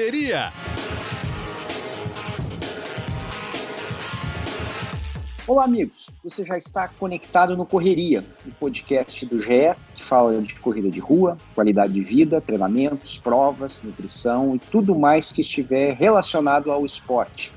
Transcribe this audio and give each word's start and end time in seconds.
Correria. 0.00 0.50
Olá, 5.46 5.64
amigos. 5.64 6.08
Você 6.24 6.42
já 6.42 6.56
está 6.56 6.88
conectado 6.88 7.54
no 7.54 7.66
Correria, 7.66 8.24
o 8.46 8.50
podcast 8.52 9.26
do 9.26 9.38
GE, 9.38 9.76
que 9.94 10.02
fala 10.02 10.40
de 10.40 10.54
corrida 10.54 10.90
de 10.90 11.00
rua, 11.00 11.36
qualidade 11.54 11.92
de 11.92 12.00
vida, 12.00 12.40
treinamentos, 12.40 13.18
provas, 13.18 13.82
nutrição 13.84 14.56
e 14.56 14.58
tudo 14.58 14.98
mais 14.98 15.30
que 15.30 15.42
estiver 15.42 15.92
relacionado 15.92 16.72
ao 16.72 16.86
esporte. 16.86 17.52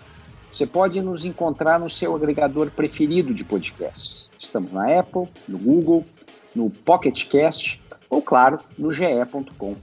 Você 0.53 0.67
pode 0.67 1.01
nos 1.01 1.23
encontrar 1.23 1.79
no 1.79 1.89
seu 1.89 2.13
agregador 2.13 2.69
preferido 2.71 3.33
de 3.33 3.45
podcasts. 3.45 4.27
Estamos 4.37 4.73
na 4.73 4.99
Apple, 4.99 5.29
no 5.47 5.57
Google, 5.57 6.03
no 6.53 6.69
Pocket 6.69 7.25
Cast 7.29 7.81
ou, 8.09 8.21
claro, 8.21 8.57
no 8.77 8.91
ge.com, 8.91 9.77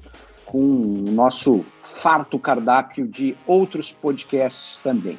com 0.45 0.59
o 0.59 1.11
nosso 1.11 1.65
farto 1.95 2.39
cardápio 2.39 3.07
de 3.07 3.37
outros 3.47 3.93
podcasts 3.93 4.79
também. 4.79 5.19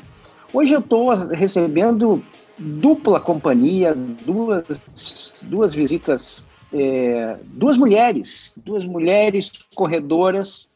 Hoje 0.53 0.73
eu 0.73 0.79
estou 0.79 1.09
recebendo 1.29 2.23
dupla 2.57 3.19
companhia, 3.19 3.93
duas, 3.95 5.41
duas 5.43 5.73
visitas, 5.73 6.43
é, 6.73 7.37
duas 7.45 7.77
mulheres, 7.77 8.53
duas 8.57 8.85
mulheres 8.85 9.51
corredoras, 9.75 10.71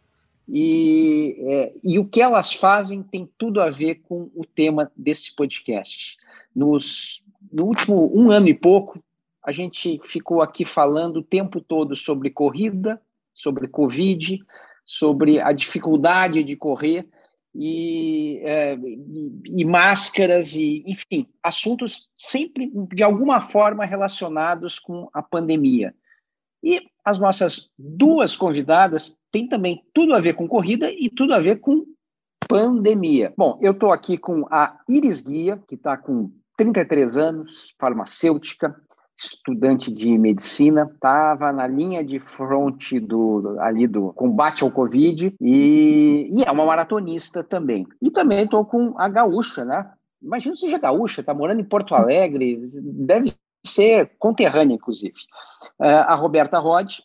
e, 0.47 1.35
é, 1.39 1.73
e 1.83 1.97
o 1.97 2.05
que 2.05 2.21
elas 2.21 2.53
fazem 2.53 3.01
tem 3.01 3.27
tudo 3.37 3.61
a 3.61 3.69
ver 3.69 3.95
com 4.07 4.29
o 4.35 4.45
tema 4.45 4.91
desse 4.95 5.35
podcast. 5.35 6.17
Nos, 6.55 7.23
no 7.51 7.65
último 7.65 8.11
um 8.15 8.31
ano 8.31 8.47
e 8.47 8.53
pouco, 8.53 9.03
a 9.43 9.51
gente 9.51 9.99
ficou 10.03 10.41
aqui 10.41 10.63
falando 10.63 11.17
o 11.17 11.23
tempo 11.23 11.59
todo 11.59 11.95
sobre 11.95 12.29
corrida, 12.29 13.01
sobre 13.33 13.67
Covid, 13.67 14.39
sobre 14.85 15.41
a 15.41 15.51
dificuldade 15.51 16.43
de 16.43 16.55
correr 16.55 17.07
e, 17.53 18.41
é, 18.43 18.77
e, 19.45 19.65
máscaras, 19.65 20.53
e, 20.53 20.83
enfim, 20.85 21.27
assuntos 21.41 22.09
sempre 22.15 22.71
de 22.93 23.01
alguma 23.01 23.41
forma 23.41 23.85
relacionados 23.85 24.77
com 24.77 25.09
a 25.13 25.23
pandemia. 25.23 25.95
E 26.61 26.81
as 27.03 27.17
nossas 27.17 27.69
duas 27.77 28.35
convidadas 28.35 29.15
têm 29.31 29.47
também 29.47 29.83
tudo 29.93 30.13
a 30.13 30.19
ver 30.19 30.33
com 30.33 30.47
corrida 30.47 30.91
e 30.91 31.09
tudo 31.09 31.33
a 31.33 31.39
ver 31.39 31.57
com 31.57 31.85
pandemia. 32.47 33.33
Bom, 33.37 33.57
eu 33.61 33.71
estou 33.71 33.91
aqui 33.91 34.17
com 34.17 34.45
a 34.51 34.79
Iris 34.89 35.21
Guia, 35.21 35.61
que 35.67 35.75
está 35.75 35.97
com 35.97 36.31
33 36.57 37.17
anos, 37.17 37.73
farmacêutica, 37.79 38.75
estudante 39.17 39.91
de 39.91 40.17
medicina, 40.17 40.89
estava 40.93 41.51
na 41.51 41.65
linha 41.65 42.03
de 42.03 42.19
fronte 42.19 42.99
do, 42.99 43.57
ali 43.59 43.87
do 43.87 44.11
combate 44.13 44.63
ao 44.63 44.71
Covid 44.71 45.33
e, 45.39 46.31
e 46.35 46.43
é 46.43 46.51
uma 46.51 46.65
maratonista 46.65 47.43
também. 47.43 47.87
E 48.01 48.11
também 48.11 48.43
estou 48.43 48.65
com 48.65 48.93
a 48.97 49.07
gaúcha, 49.07 49.63
né? 49.63 49.91
Imagina 50.21 50.55
seja 50.55 50.77
gaúcha, 50.77 51.21
está 51.21 51.33
morando 51.33 51.61
em 51.61 51.65
Porto 51.65 51.95
Alegre, 51.95 52.69
deve 52.73 53.33
ser 53.65 54.11
conterrânea, 54.19 54.75
inclusive. 54.75 55.15
Uh, 55.79 56.05
a 56.07 56.15
Roberta 56.15 56.59
Rod, 56.59 56.99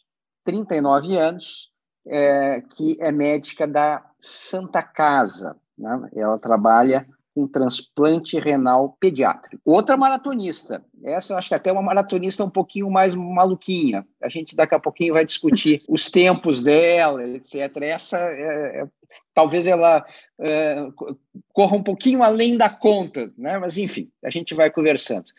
39 0.45 1.17
anos, 1.17 1.71
é, 2.07 2.63
que 2.63 2.97
é 3.01 3.13
médica 3.13 3.67
da 3.67 4.05
Santa 4.19 4.83
Casa. 4.83 5.57
Né? 5.77 6.11
Ela 6.15 6.39
trabalha 6.39 7.07
com 7.35 7.47
transplante 7.47 8.39
renal 8.39 8.97
pediátrico. 8.99 9.63
Outra 9.65 9.97
maratonista, 9.97 10.85
essa 11.05 11.33
eu 11.33 11.39
acho 11.39 11.49
que 11.49 11.55
até 11.55 11.71
uma 11.71 11.83
maratonista 11.83 12.45
um 12.45 12.51
pouquinho 12.51 12.91
mais 12.91 13.15
maluquinha. 13.15 14.07
A 14.23 14.29
gente 14.29 14.57
daqui 14.57 14.75
a 14.75 14.81
pouquinho 14.81 15.15
vai 15.15 15.25
discutir 15.25 15.83
os 15.89 16.11
tempos 16.11 16.63
dela, 16.63 17.23
etc. 17.23 17.77
Essa, 17.83 18.19
é, 18.19 18.83
é, 18.83 18.89
talvez 19.33 19.67
ela 19.67 20.05
é, 20.41 20.87
corra 21.53 21.77
um 21.77 21.83
pouquinho 21.83 22.23
além 22.23 22.57
da 22.57 22.69
conta, 22.69 23.33
né? 23.39 23.59
mas 23.59 23.77
enfim, 23.77 24.11
a 24.25 24.31
gente 24.31 24.55
vai 24.55 24.71
conversando. 24.71 25.31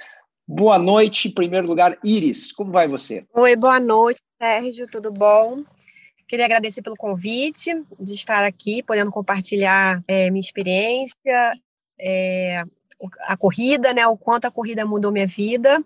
Boa 0.48 0.78
noite, 0.78 1.28
em 1.28 1.34
primeiro 1.34 1.68
lugar, 1.68 1.98
Iris, 2.04 2.52
como 2.52 2.72
vai 2.72 2.88
você? 2.88 3.26
Oi, 3.34 3.56
boa 3.56 3.80
noite, 3.80 4.22
Sérgio, 4.42 4.88
tudo 4.88 5.12
bom? 5.12 5.64
Queria 6.28 6.46
agradecer 6.46 6.82
pelo 6.82 6.96
convite 6.96 7.74
de 8.00 8.14
estar 8.14 8.44
aqui, 8.44 8.82
podendo 8.82 9.12
compartilhar 9.12 10.02
é, 10.08 10.30
minha 10.30 10.40
experiência 10.40 11.54
é, 12.02 12.64
a 13.28 13.38
corrida, 13.38 13.94
né? 13.94 14.06
O 14.08 14.18
quanto 14.18 14.46
a 14.46 14.52
corrida 14.52 14.86
mudou 14.86 15.12
minha 15.12 15.28
vida. 15.28 15.84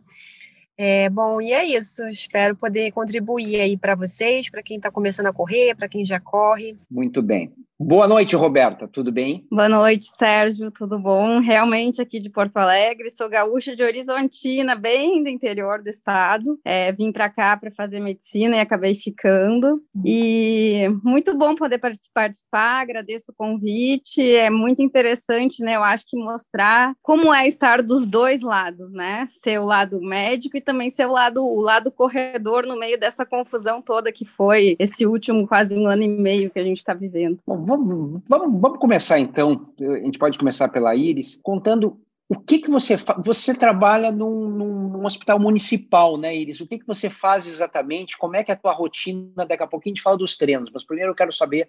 É, 0.78 1.10
bom, 1.10 1.40
e 1.40 1.54
é 1.54 1.64
isso. 1.64 2.06
Espero 2.08 2.56
poder 2.56 2.92
contribuir 2.92 3.62
aí 3.62 3.78
para 3.78 3.96
vocês, 3.96 4.50
para 4.50 4.64
quem 4.64 4.78
está 4.78 4.92
começando 4.92 5.28
a 5.28 5.34
correr, 5.34 5.76
para 5.76 5.88
quem 5.88 6.04
já 6.04 6.20
corre. 6.20 6.76
Muito 6.90 7.22
bem. 7.22 7.54
Boa 7.78 8.08
noite, 8.08 8.38
Roberta, 8.38 8.88
tudo 8.88 9.12
bem? 9.12 9.46
Boa 9.52 9.68
noite, 9.68 10.08
Sérgio, 10.18 10.72
tudo 10.72 10.98
bom? 10.98 11.42
Realmente 11.42 12.02
aqui 12.02 12.22
de 12.22 12.30
Porto 12.30 12.56
Alegre, 12.56 13.10
sou 13.10 13.28
gaúcha 13.28 13.76
de 13.76 13.84
Horizontina, 13.84 14.76
bem 14.76 15.22
do 15.22 15.28
interior 15.28 15.84
do 15.84 15.90
estado. 15.90 16.58
É, 16.64 16.94
vim 16.94 17.12
para 17.12 17.30
cá 17.30 17.58
para 17.58 17.70
fazer 17.72 18.00
medicina 18.00 18.56
e 18.56 18.60
acabei 18.62 18.96
ficando. 18.96 19.84
E 20.06 20.88
muito 21.04 21.38
bom 21.38 21.54
poder 21.54 21.78
participar, 21.78 22.80
agradeço 22.80 23.34
o 23.34 23.36
convite, 23.36 24.24
é 24.24 24.50
muito 24.50 24.82
interessante, 24.82 25.62
né? 25.62 25.76
Eu 25.76 25.84
acho 25.84 26.06
que 26.08 26.16
mostrar 26.16 26.96
como 27.02 27.34
é 27.34 27.46
estar 27.46 27.84
dos 27.84 28.08
dois 28.08 28.40
lados, 28.40 28.94
né? 28.94 29.26
Ser 29.28 29.60
o 29.60 29.66
lado 29.66 30.00
médico 30.00 30.56
e 30.56 30.62
também 30.62 30.90
ser 30.90 31.08
o 31.08 31.12
lado, 31.12 31.46
o 31.46 31.60
lado 31.60 31.92
corredor 31.92 32.66
no 32.66 32.80
meio 32.80 32.98
dessa 32.98 33.26
confusão 33.26 33.82
toda 33.82 34.14
que 34.14 34.24
foi 34.24 34.78
esse 34.80 35.06
último 35.06 35.46
quase 35.46 35.76
um 35.76 35.88
ano 35.88 36.04
e 36.04 36.08
meio 36.08 36.50
que 36.50 36.60
a 36.60 36.64
gente 36.64 36.78
está 36.78 36.94
vivendo. 36.94 37.38
Vamos, 37.66 38.22
vamos, 38.30 38.62
vamos 38.62 38.80
começar 38.80 39.20
então. 39.20 39.74
A 39.80 40.06
gente 40.06 40.20
pode 40.20 40.38
começar 40.38 40.70
pela 40.70 40.96
Iris, 40.96 41.40
contando 41.42 42.00
o 42.28 42.40
que, 42.40 42.58
que 42.60 42.70
você 42.70 42.98
faz? 42.98 43.24
Você 43.24 43.54
trabalha 43.54 44.12
num, 44.12 44.50
num, 44.50 44.90
num, 44.90 45.06
hospital 45.06 45.40
municipal, 45.40 46.18
né, 46.18 46.36
Iris? 46.36 46.60
O 46.60 46.68
que, 46.68 46.80
que 46.80 46.88
você 46.88 47.08
faz 47.08 47.48
exatamente? 47.48 48.18
Como 48.18 48.36
é 48.36 48.44
que 48.44 48.50
é 48.50 48.56
a 48.56 48.58
tua 48.58 48.74
rotina? 48.74 49.46
Daqui 49.48 49.62
a 49.62 49.68
pouquinho 49.68 49.94
a 49.94 49.96
gente 49.96 50.04
fala 50.04 50.18
dos 50.18 50.36
treinos, 50.36 50.72
mas 50.74 50.84
primeiro 50.84 51.12
eu 51.12 51.16
quero 51.16 51.32
saber 51.32 51.68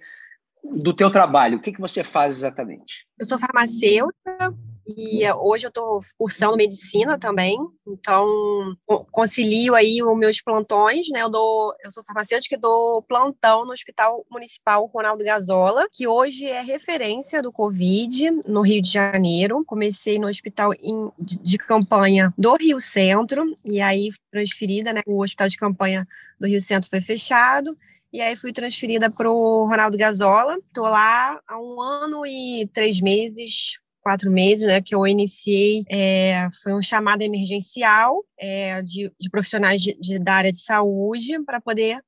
do 0.73 0.95
teu 0.95 1.11
trabalho. 1.11 1.59
O 1.59 1.61
que, 1.61 1.73
que 1.73 1.81
você 1.81 2.03
faz 2.03 2.39
exatamente? 2.39 3.07
Eu 3.19 3.27
sou 3.27 3.39
farmacêutica, 3.39 4.55
e 4.87 5.29
hoje 5.33 5.67
eu 5.67 5.69
estou 5.69 5.99
cursando 6.17 6.57
medicina 6.57 7.19
também, 7.19 7.59
então 7.89 8.77
concilio 9.11 9.75
aí 9.75 10.01
os 10.01 10.17
meus 10.17 10.41
plantões, 10.41 11.09
né? 11.11 11.23
Eu 11.23 11.29
dou, 11.29 11.75
eu 11.85 11.91
sou 11.91 12.05
farmacêutica 12.05 12.55
e 12.55 12.61
dou 12.61 13.03
plantão 13.03 13.65
no 13.65 13.73
Hospital 13.73 14.25
Municipal 14.31 14.87
Ronaldo 14.87 15.25
Gazola, 15.25 15.89
que 15.93 16.07
hoje 16.07 16.45
é 16.45 16.61
referência 16.61 17.43
do 17.43 17.51
Covid 17.51 18.31
no 18.47 18.61
Rio 18.61 18.81
de 18.81 18.91
Janeiro. 18.91 19.65
Comecei 19.67 20.21
no 20.21 20.29
hospital 20.29 20.73
em, 20.75 21.11
de, 21.19 21.39
de, 21.41 21.59
campanha 21.59 22.33
do 22.39 22.55
Rio 22.55 22.79
Centro, 22.79 23.53
e 23.65 23.81
aí 23.81 24.11
transferida, 24.31 24.93
né? 24.93 25.01
O 25.05 25.21
hospital 25.21 25.49
de 25.49 25.57
campanha 25.57 26.07
do 26.39 26.47
Rio 26.47 26.61
Centro 26.61 26.89
foi 26.89 27.01
fechado. 27.01 27.77
E 28.17 28.21
aí 28.23 28.35
fui 28.35 28.51
transferida 28.51 29.11
para 29.11 29.31
o 29.31 29.69
Ronaldo 29.69 29.99
Gazola. 29.99 30.57
Estou 30.57 30.85
lá 30.85 31.39
há 31.47 31.61
um 31.61 31.79
ano 31.83 32.25
e 32.25 32.67
três 32.73 32.99
meses, 32.99 33.79
quatro 34.01 34.31
meses, 34.31 34.67
né, 34.67 34.81
que 34.81 34.95
eu 34.95 35.07
iniciei, 35.07 35.85
é, 35.91 36.49
foi 36.63 36.73
um 36.73 36.81
chamado 36.81 37.21
emergencial 37.21 38.25
é, 38.39 38.81
de, 38.81 39.13
de, 39.21 39.29
profissionais 39.29 39.83
de, 39.83 39.93
de, 40.01 40.19
da 40.19 40.33
área 40.33 40.51
de 40.51 40.63
saúde 40.63 41.39
para 41.45 41.61
poder 41.61 42.01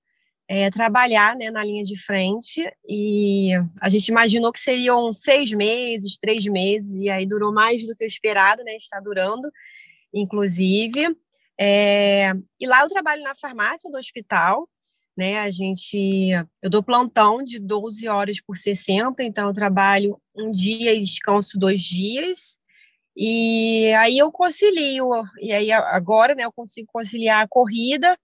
é, 0.49 0.71
trabalhar 0.71 1.37
né, 1.37 1.51
na 1.51 1.63
linha 1.63 1.85
de 1.85 2.03
frente. 2.03 2.65
E 2.89 3.51
a 3.79 3.91
gente 3.91 4.09
imaginou 4.09 4.51
que 4.51 4.61
seriam 4.61 5.13
seis 5.13 5.53
meses, 5.53 6.17
três 6.19 6.47
meses, 6.47 6.97
e 6.97 7.11
aí 7.11 7.27
durou 7.27 7.53
mais 7.53 7.87
do 7.87 7.95
que 7.95 8.03
o 8.03 8.07
esperado, 8.07 8.65
né, 8.65 8.77
está 8.77 8.99
durando, 8.99 9.47
inclusive. 10.15 11.15
É, 11.61 12.33
e 12.59 12.67
lá 12.67 12.81
eu 12.81 12.89
trabalho 12.89 13.23
na 13.23 13.35
farmácia 13.35 13.91
do 13.91 13.99
hospital, 13.99 14.67
né? 15.19 15.41
A 15.41 15.51
gente, 15.51 16.31
eu 16.63 16.71
dou 16.71 16.81
plantão 16.81 17.43
de 17.43 17.59
12 17.59 18.07
horas 18.07 18.41
por 18.41 18.57
60, 18.57 19.25
então 19.25 19.49
eu 19.49 19.53
trabalho 19.53 20.17
um 20.33 20.49
dia 20.49 20.95
e 20.95 21.01
descanso 21.01 21.59
dois 21.59 21.83
dias. 21.83 22.61
E 23.17 23.93
aí 23.95 24.17
eu 24.17 24.31
concilio, 24.31 25.11
e 25.41 25.53
aí 25.53 25.73
agora, 25.73 26.37
né, 26.37 26.45
eu 26.45 26.53
consigo 26.53 26.87
conciliar 26.93 27.43
a 27.43 27.49
corrida 27.49 28.17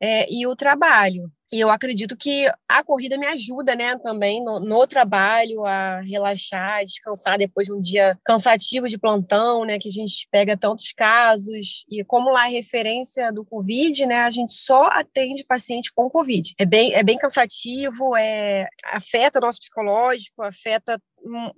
é, 0.00 0.26
e 0.28 0.44
o 0.44 0.56
trabalho. 0.56 1.30
E 1.52 1.58
eu 1.58 1.70
acredito 1.70 2.16
que 2.16 2.48
a 2.68 2.84
corrida 2.84 3.18
me 3.18 3.26
ajuda, 3.26 3.74
né, 3.74 3.96
também 3.98 4.42
no, 4.42 4.60
no, 4.60 4.86
trabalho, 4.86 5.66
a 5.66 6.00
relaxar, 6.00 6.84
descansar 6.84 7.38
depois 7.38 7.66
de 7.66 7.72
um 7.72 7.80
dia 7.80 8.16
cansativo 8.24 8.88
de 8.88 8.98
plantão, 8.98 9.64
né, 9.64 9.78
que 9.78 9.88
a 9.88 9.92
gente 9.92 10.28
pega 10.30 10.56
tantos 10.56 10.92
casos. 10.92 11.84
E 11.90 12.04
como 12.04 12.30
lá 12.30 12.46
é 12.46 12.50
referência 12.50 13.32
do 13.32 13.44
Covid, 13.44 14.06
né, 14.06 14.20
a 14.20 14.30
gente 14.30 14.52
só 14.52 14.84
atende 14.84 15.44
paciente 15.44 15.92
com 15.92 16.08
Covid. 16.08 16.54
É 16.58 16.64
bem, 16.64 16.94
é 16.94 17.02
bem 17.02 17.18
cansativo, 17.18 18.16
é, 18.16 18.68
afeta 18.92 19.40
nosso 19.40 19.58
psicológico, 19.58 20.42
afeta 20.42 21.00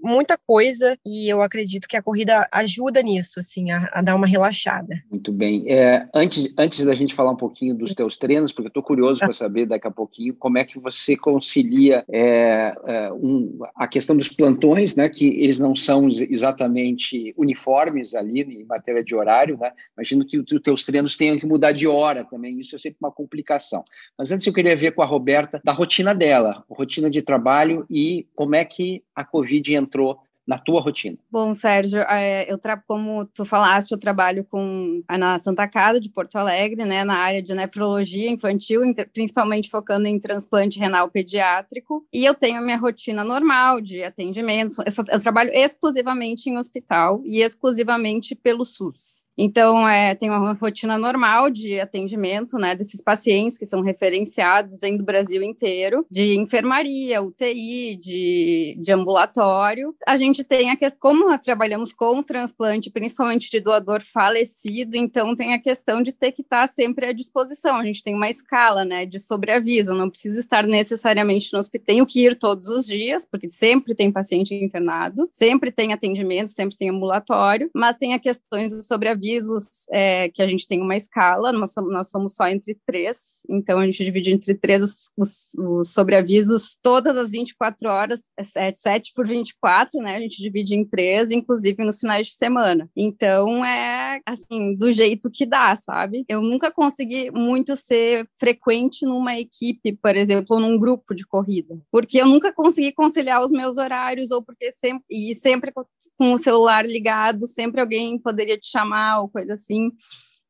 muita 0.03 0.37
coisa 0.37 0.99
e 1.05 1.29
eu 1.29 1.43
acredito 1.43 1.89
que 1.89 1.97
a 1.97 2.03
corrida 2.03 2.49
ajuda 2.53 3.03
nisso, 3.03 3.39
assim, 3.39 3.71
a, 3.71 3.89
a 3.93 4.03
dar 4.03 4.15
uma 4.15 4.27
relaxada. 4.27 4.95
Muito 5.11 5.33
bem. 5.33 5.65
É, 5.69 6.09
antes, 6.15 6.53
antes 6.59 6.85
da 6.85 6.95
gente 6.95 7.15
falar 7.15 7.31
um 7.31 7.37
pouquinho 7.37 7.75
dos 7.75 7.95
teus 7.95 8.17
treinos, 8.17 8.53
porque 8.53 8.67
eu 8.67 8.69
estou 8.69 8.83
curioso 8.83 9.21
para 9.21 9.33
saber 9.33 9.67
daqui 9.67 9.87
a 9.87 9.91
pouquinho 9.91 10.35
como 10.35 10.59
é 10.59 10.65
que 10.65 10.79
você 10.79 11.17
concilia 11.17 12.05
é, 12.11 12.75
é, 12.87 13.13
um, 13.13 13.59
a 13.75 13.87
questão 13.87 14.17
dos 14.17 14.29
plantões, 14.29 14.95
né, 14.95 15.09
que 15.09 15.27
eles 15.27 15.59
não 15.59 15.75
são 15.75 16.09
exatamente 16.09 17.35
uniformes 17.37 18.15
ali 18.15 18.43
em 18.43 18.65
matéria 18.65 19.03
de 19.03 19.15
horário, 19.15 19.59
né? 19.59 19.71
Imagino 19.97 20.25
que 20.25 20.39
os 20.39 20.63
teus 20.63 20.85
treinos 20.85 21.17
tenham 21.17 21.39
que 21.39 21.47
mudar 21.47 21.73
de 21.73 21.87
hora 21.87 22.25
também, 22.25 22.61
isso 22.61 22.75
é 22.75 22.79
sempre 22.79 22.99
uma 23.01 23.13
complicação. 23.13 23.85
Mas 24.19 24.31
antes 24.31 24.47
eu 24.47 24.53
queria 24.53 24.77
ver 24.77 24.93
com 24.93 25.03
a 25.03 25.07
Roberta 25.07 25.61
da 25.65 25.73
rotina 25.73 26.15
dela, 26.15 26.65
rotina 26.69 27.11
de 27.11 27.23
trabalho 27.23 27.87
e 27.91 28.27
como 28.35 28.55
é 28.55 28.65
que 28.65 29.03
a 29.15 29.25
Covid 29.25 29.52
entrou 29.75 30.19
na 30.53 30.59
tua 30.59 30.83
rotina? 30.83 31.17
Bom, 31.31 31.55
Sérgio, 31.55 32.01
é, 32.03 32.51
eu 32.51 32.59
como 32.87 33.25
tu 33.25 33.45
falaste, 33.45 33.93
eu 33.93 33.99
trabalho 33.99 34.45
com 34.45 35.03
na 35.19 35.39
Santa 35.39 35.67
Casa 35.67 35.99
de 35.99 36.11
Porto 36.11 36.37
Alegre, 36.37 36.85
né, 36.85 37.05
na 37.05 37.17
área 37.17 37.43
de 37.43 37.55
nefrologia 37.55 38.31
infantil, 38.31 38.83
principalmente 39.13 39.71
focando 39.71 40.07
em 40.07 40.19
transplante 40.19 40.79
renal 40.79 41.09
pediátrico, 41.09 42.07
e 42.13 42.25
eu 42.25 42.35
tenho 42.35 42.59
a 42.59 42.61
minha 42.61 42.77
rotina 42.77 43.25
normal 43.25 43.81
de 43.81 44.03
atendimento. 44.05 44.75
Eu, 44.85 44.93
só, 44.93 45.03
eu 45.09 45.21
trabalho 45.21 45.51
exclusivamente 45.53 46.49
em 46.49 46.57
hospital 46.57 47.23
e 47.25 47.41
exclusivamente 47.41 48.35
pelo 48.35 48.65
SUS. 48.65 49.31
Então, 49.37 49.89
é, 49.89 50.15
tenho 50.15 50.35
uma 50.35 50.53
rotina 50.53 50.99
normal 50.99 51.51
de 51.51 51.81
atendimento, 51.81 52.59
né, 52.59 52.75
desses 52.77 53.03
pacientes 53.03 53.57
que 53.57 53.65
são 53.67 53.81
referenciados, 53.81 54.79
vem 54.79 54.97
do 54.97 55.05
Brasil 55.05 55.43
inteiro, 55.43 56.07
de 56.11 56.37
enfermaria, 56.37 57.23
UTI, 57.23 57.97
de, 57.97 58.77
de 58.79 58.93
ambulatório. 58.93 59.95
A 60.07 60.17
gente 60.17 60.42
gente 60.43 60.45
tem 60.45 60.71
a 60.71 60.77
questão, 60.77 60.99
como 61.01 61.39
trabalhamos 61.39 61.93
com 61.93 62.23
transplante, 62.23 62.91
principalmente 62.91 63.51
de 63.51 63.61
doador 63.61 64.03
falecido, 64.03 64.97
então 64.97 65.35
tem 65.35 65.55
a 65.55 65.61
questão 65.61 66.03
de 66.03 66.13
ter 66.13 66.33
que 66.33 66.43
estar 66.43 66.67
sempre 66.67 67.07
à 67.07 67.13
disposição. 67.13 67.77
A 67.77 67.85
gente 67.85 68.03
tem 68.03 68.15
uma 68.15 68.29
escala, 68.29 68.85
né, 68.85 69.07
de 69.07 69.19
sobreaviso, 69.19 69.95
não 69.95 70.11
preciso 70.11 70.39
estar 70.39 70.67
necessariamente 70.67 71.53
no 71.53 71.59
hospital, 71.59 71.83
tenho 71.85 72.07
que 72.07 72.25
ir 72.25 72.39
todos 72.39 72.69
os 72.69 72.87
dias, 72.87 73.27
porque 73.27 73.49
sempre 73.49 73.95
tem 73.95 74.13
paciente 74.13 74.55
internado, 74.55 75.27
sempre 75.31 75.73
tem 75.73 75.93
atendimento, 75.93 76.51
sempre 76.51 76.77
tem 76.77 76.91
ambulatório, 76.91 77.71
mas 77.75 77.97
tem 77.97 78.15
a 78.15 78.19
questões 78.19 78.73
dos 78.73 78.87
sobreavisos, 78.87 79.87
é, 79.91 80.29
que 80.29 80.43
a 80.43 80.47
gente 80.47 80.67
tem 80.67 80.81
uma 80.81 80.95
escala, 80.95 81.53
nós 81.53 81.73
somos, 81.73 81.93
nós 81.93 82.11
somos 82.11 82.35
só 82.35 82.47
entre 82.47 82.79
três, 82.87 83.43
então 83.49 83.81
a 83.81 83.87
gente 83.87 84.05
divide 84.05 84.33
entre 84.33 84.55
três 84.55 84.83
os, 84.83 85.13
os, 85.17 85.51
os 85.57 85.93
sobreavisos 85.93 86.79
todas 86.81 87.17
as 87.17 87.31
24 87.31 87.89
horas, 87.89 88.31
é 88.57 88.73
7 88.73 89.13
por 89.15 89.27
24, 89.27 90.01
né, 90.01 90.21
gente 90.23 90.41
divide 90.41 90.75
em 90.75 90.85
três, 90.85 91.31
inclusive 91.31 91.85
nos 91.85 92.01
finais 92.01 92.29
de 92.29 92.35
semana. 92.35 92.89
Então 92.97 93.65
é 93.65 94.21
assim, 94.27 94.75
do 94.75 94.93
jeito 94.93 95.31
que 95.31 95.47
dá, 95.47 95.75
sabe? 95.77 96.25
Eu 96.29 96.43
nunca 96.43 96.71
consegui 96.71 97.31
muito 97.31 97.77
ser 97.77 98.27
frequente 98.39 99.05
numa 99.05 99.39
equipe, 99.39 99.93
por 100.01 100.17
exemplo, 100.17 100.57
ou 100.57 100.61
num 100.61 100.79
grupo 100.79 101.15
de 101.15 101.27
corrida, 101.27 101.79
porque 101.91 102.21
eu 102.21 102.27
nunca 102.27 102.53
consegui 102.53 102.93
conciliar 102.93 103.43
os 103.43 103.51
meus 103.51 103.79
horários, 103.79 104.31
ou 104.31 104.43
porque 104.43 104.71
sempre, 104.73 105.05
e 105.11 105.35
sempre 105.35 105.73
com 106.19 106.33
o 106.33 106.39
celular 106.39 106.87
ligado, 106.87 107.47
sempre 107.47 107.81
alguém 107.81 108.19
poderia 108.19 108.59
te 108.59 108.69
chamar 108.69 109.21
ou 109.21 109.29
coisa 109.29 109.55
assim. 109.55 109.91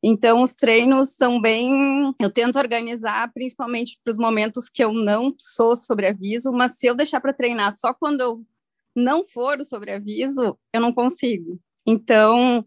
Então, 0.05 0.43
os 0.43 0.53
treinos 0.53 1.11
são 1.11 1.41
bem. 1.41 2.13
Eu 2.21 2.29
tento 2.29 2.59
organizar, 2.59 3.33
principalmente 3.33 3.97
para 4.03 4.11
os 4.11 4.17
momentos 4.17 4.69
que 4.69 4.83
eu 4.83 4.93
não 4.93 5.33
sou 5.39 5.77
sobre 5.77 6.09
aviso, 6.09 6.51
mas 6.53 6.77
se 6.77 6.89
eu 6.89 6.95
deixar 6.95 7.21
para 7.21 7.33
treinar 7.33 7.71
só 7.71 7.95
quando 7.95 8.21
eu 8.21 8.45
não 8.95 9.25
for 9.25 9.59
o 9.61 9.65
sobreaviso, 9.65 10.59
eu 10.73 10.81
não 10.81 10.93
consigo. 10.93 11.59
Então, 11.87 12.65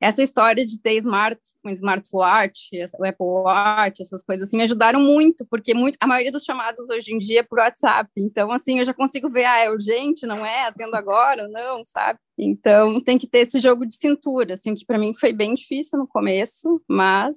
essa 0.00 0.22
história 0.22 0.66
de 0.66 0.80
ter 0.80 0.96
smart, 0.96 1.40
um 1.64 1.70
smartwatch, 1.70 2.70
o 2.98 3.06
Apple 3.06 3.26
Watch, 3.26 4.02
essas 4.02 4.22
coisas 4.22 4.46
assim, 4.46 4.56
me 4.56 4.62
ajudaram 4.64 5.00
muito, 5.00 5.46
porque 5.48 5.72
muito, 5.72 5.96
a 6.00 6.06
maioria 6.06 6.32
dos 6.32 6.44
chamados 6.44 6.90
hoje 6.90 7.14
em 7.14 7.18
dia 7.18 7.40
é 7.40 7.42
por 7.42 7.58
WhatsApp. 7.58 8.10
Então, 8.18 8.52
assim, 8.52 8.78
eu 8.78 8.84
já 8.84 8.92
consigo 8.92 9.30
ver, 9.30 9.44
ah, 9.44 9.60
é 9.60 9.70
urgente, 9.70 10.26
não 10.26 10.44
é? 10.44 10.66
Atendo 10.66 10.94
agora, 10.94 11.48
não, 11.48 11.82
sabe? 11.84 12.18
Então, 12.38 13.00
tem 13.00 13.16
que 13.16 13.26
ter 13.26 13.38
esse 13.38 13.60
jogo 13.60 13.86
de 13.86 13.96
cintura, 13.96 14.54
assim, 14.54 14.74
que 14.74 14.84
para 14.84 14.98
mim 14.98 15.14
foi 15.14 15.32
bem 15.32 15.54
difícil 15.54 15.98
no 15.98 16.06
começo, 16.06 16.82
mas 16.88 17.34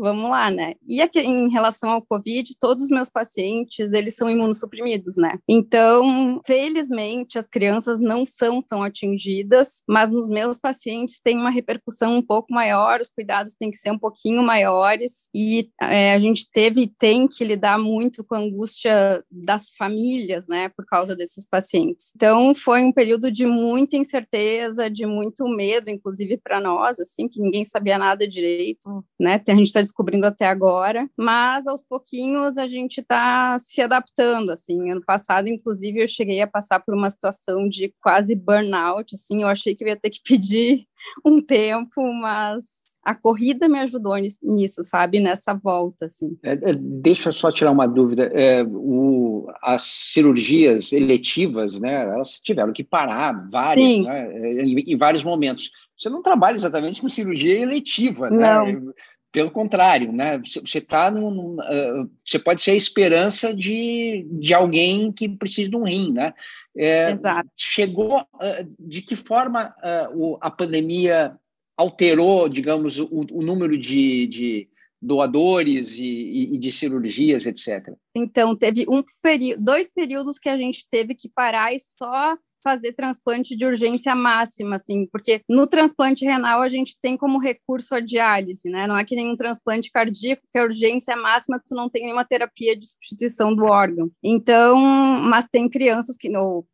vamos 0.00 0.30
lá, 0.30 0.50
né? 0.50 0.74
E 0.86 1.00
aqui, 1.02 1.20
em 1.20 1.48
relação 1.50 1.90
ao 1.90 2.02
Covid, 2.02 2.56
todos 2.58 2.84
os 2.84 2.90
meus 2.90 3.10
pacientes, 3.10 3.92
eles 3.92 4.16
são 4.16 4.30
imunossuprimidos, 4.30 5.16
né? 5.16 5.38
Então, 5.48 6.40
felizmente, 6.44 7.38
as 7.38 7.46
crianças 7.46 8.00
não 8.00 8.24
são 8.24 8.62
tão 8.62 8.82
atingidas, 8.82 9.82
mas 9.88 10.08
nos 10.08 10.28
meus 10.28 10.58
pacientes 10.58 11.20
tem 11.22 11.36
uma 11.36 11.50
repercussão 11.50 12.16
um 12.16 12.22
pouco 12.22 12.52
maior, 12.52 13.00
os 13.00 13.10
cuidados 13.10 13.54
têm 13.54 13.70
que 13.70 13.76
ser 13.76 13.90
um 13.90 13.98
pouquinho 13.98 14.42
maiores, 14.42 15.28
e 15.34 15.68
é, 15.80 16.14
a 16.14 16.18
gente 16.18 16.50
teve 16.50 16.82
e 16.82 16.86
tem 16.86 17.28
que 17.28 17.44
lidar 17.44 17.78
muito 17.78 18.24
com 18.24 18.34
a 18.34 18.38
angústia 18.38 19.22
das 19.30 19.74
famílias, 19.76 20.48
né, 20.48 20.68
por 20.70 20.86
causa 20.86 21.14
desses 21.14 21.46
pacientes. 21.46 22.12
Então, 22.16 22.54
foi 22.54 22.82
um 22.82 22.92
período 22.92 23.30
de 23.30 23.46
muita 23.46 23.96
incerteza, 23.96 24.90
de 24.90 25.04
muito 25.04 25.46
medo, 25.48 25.90
inclusive 25.90 26.38
para 26.38 26.60
nós, 26.60 26.98
assim, 26.98 27.28
que 27.28 27.40
ninguém 27.40 27.64
sabia 27.64 27.98
nada 27.98 28.26
direito, 28.26 29.04
né? 29.18 29.40
A 29.46 29.52
gente 29.52 29.66
está 29.66 29.80
descobrindo 29.90 30.26
até 30.26 30.46
agora, 30.46 31.08
mas 31.16 31.66
aos 31.66 31.82
pouquinhos 31.82 32.56
a 32.56 32.66
gente 32.66 33.00
está 33.00 33.58
se 33.58 33.82
adaptando, 33.82 34.50
assim, 34.50 34.90
ano 34.90 35.02
passado, 35.04 35.48
inclusive, 35.48 36.02
eu 36.02 36.08
cheguei 36.08 36.40
a 36.40 36.46
passar 36.46 36.80
por 36.80 36.94
uma 36.94 37.10
situação 37.10 37.68
de 37.68 37.92
quase 38.00 38.34
burnout, 38.34 39.14
assim, 39.14 39.42
eu 39.42 39.48
achei 39.48 39.74
que 39.74 39.84
eu 39.84 39.88
ia 39.88 39.96
ter 39.96 40.10
que 40.10 40.20
pedir 40.26 40.86
um 41.24 41.40
tempo, 41.42 42.02
mas 42.14 42.90
a 43.02 43.14
corrida 43.14 43.68
me 43.68 43.78
ajudou 43.78 44.14
nisso, 44.42 44.82
sabe? 44.82 45.20
Nessa 45.20 45.54
volta, 45.54 46.06
assim. 46.06 46.36
É, 46.42 46.52
é, 46.52 46.74
deixa 46.74 47.30
eu 47.30 47.32
só 47.32 47.50
tirar 47.50 47.70
uma 47.70 47.86
dúvida. 47.86 48.24
É, 48.34 48.62
o, 48.62 49.48
as 49.62 49.82
cirurgias 49.82 50.92
eletivas, 50.92 51.80
né? 51.80 52.04
Elas 52.04 52.38
tiveram 52.40 52.72
que 52.72 52.84
parar 52.84 53.48
várias, 53.50 54.04
né, 54.04 54.62
em, 54.62 54.92
em, 54.92 54.96
vários 54.96 55.24
momentos. 55.24 55.70
Você 55.98 56.10
não 56.10 56.22
trabalha 56.22 56.56
exatamente 56.56 57.00
com 57.00 57.08
cirurgia 57.08 57.58
eletiva, 57.58 58.28
né? 58.30 58.38
não. 58.38 58.92
Pelo 59.32 59.50
contrário, 59.50 60.12
né? 60.12 60.38
Você 60.38 60.80
tá 60.80 61.10
num, 61.10 61.54
uh, 61.54 62.10
você 62.24 62.38
pode 62.38 62.62
ser 62.62 62.72
a 62.72 62.76
esperança 62.76 63.54
de, 63.54 64.26
de 64.32 64.52
alguém 64.52 65.12
que 65.12 65.28
precisa 65.28 65.70
de 65.70 65.76
um 65.76 65.84
rim, 65.84 66.12
né? 66.12 66.34
É, 66.76 67.10
Exato. 67.10 67.48
Chegou 67.56 68.20
uh, 68.20 68.74
de 68.78 69.02
que 69.02 69.14
forma 69.14 69.74
uh, 69.78 70.16
o, 70.16 70.38
a 70.40 70.50
pandemia 70.50 71.36
alterou, 71.76 72.48
digamos, 72.48 72.98
o, 72.98 73.08
o 73.10 73.42
número 73.42 73.78
de, 73.78 74.26
de 74.26 74.68
doadores 75.00 75.96
e, 75.96 76.54
e, 76.54 76.58
de 76.58 76.70
cirurgias, 76.70 77.46
etc. 77.46 77.94
Então 78.14 78.54
teve 78.54 78.84
um 78.88 79.02
período, 79.22 79.62
dois 79.62 79.90
períodos 79.90 80.38
que 80.38 80.48
a 80.48 80.58
gente 80.58 80.86
teve 80.90 81.14
que 81.14 81.28
parar 81.28 81.72
e 81.74 81.78
só 81.78 82.36
fazer 82.62 82.92
transplante 82.92 83.56
de 83.56 83.66
urgência 83.66 84.14
máxima, 84.14 84.76
assim, 84.76 85.06
porque 85.10 85.40
no 85.48 85.66
transplante 85.66 86.24
renal 86.24 86.62
a 86.62 86.68
gente 86.68 86.96
tem 87.00 87.16
como 87.16 87.38
recurso 87.38 87.94
a 87.94 88.00
diálise, 88.00 88.68
né? 88.68 88.86
Não 88.86 88.98
é 88.98 89.04
que 89.04 89.16
nem 89.16 89.30
um 89.30 89.36
transplante 89.36 89.90
cardíaco, 89.90 90.42
que 90.50 90.58
a 90.58 90.62
urgência 90.62 91.16
máxima 91.16 91.60
tu 91.66 91.74
não 91.74 91.88
tem 91.88 92.04
nenhuma 92.04 92.24
terapia 92.24 92.76
de 92.76 92.86
substituição 92.86 93.54
do 93.54 93.64
órgão. 93.64 94.10
Então, 94.22 94.78
mas 94.78 95.46
tem 95.46 95.68
crianças 95.68 96.16
que, 96.16 96.34
ou 96.36 96.66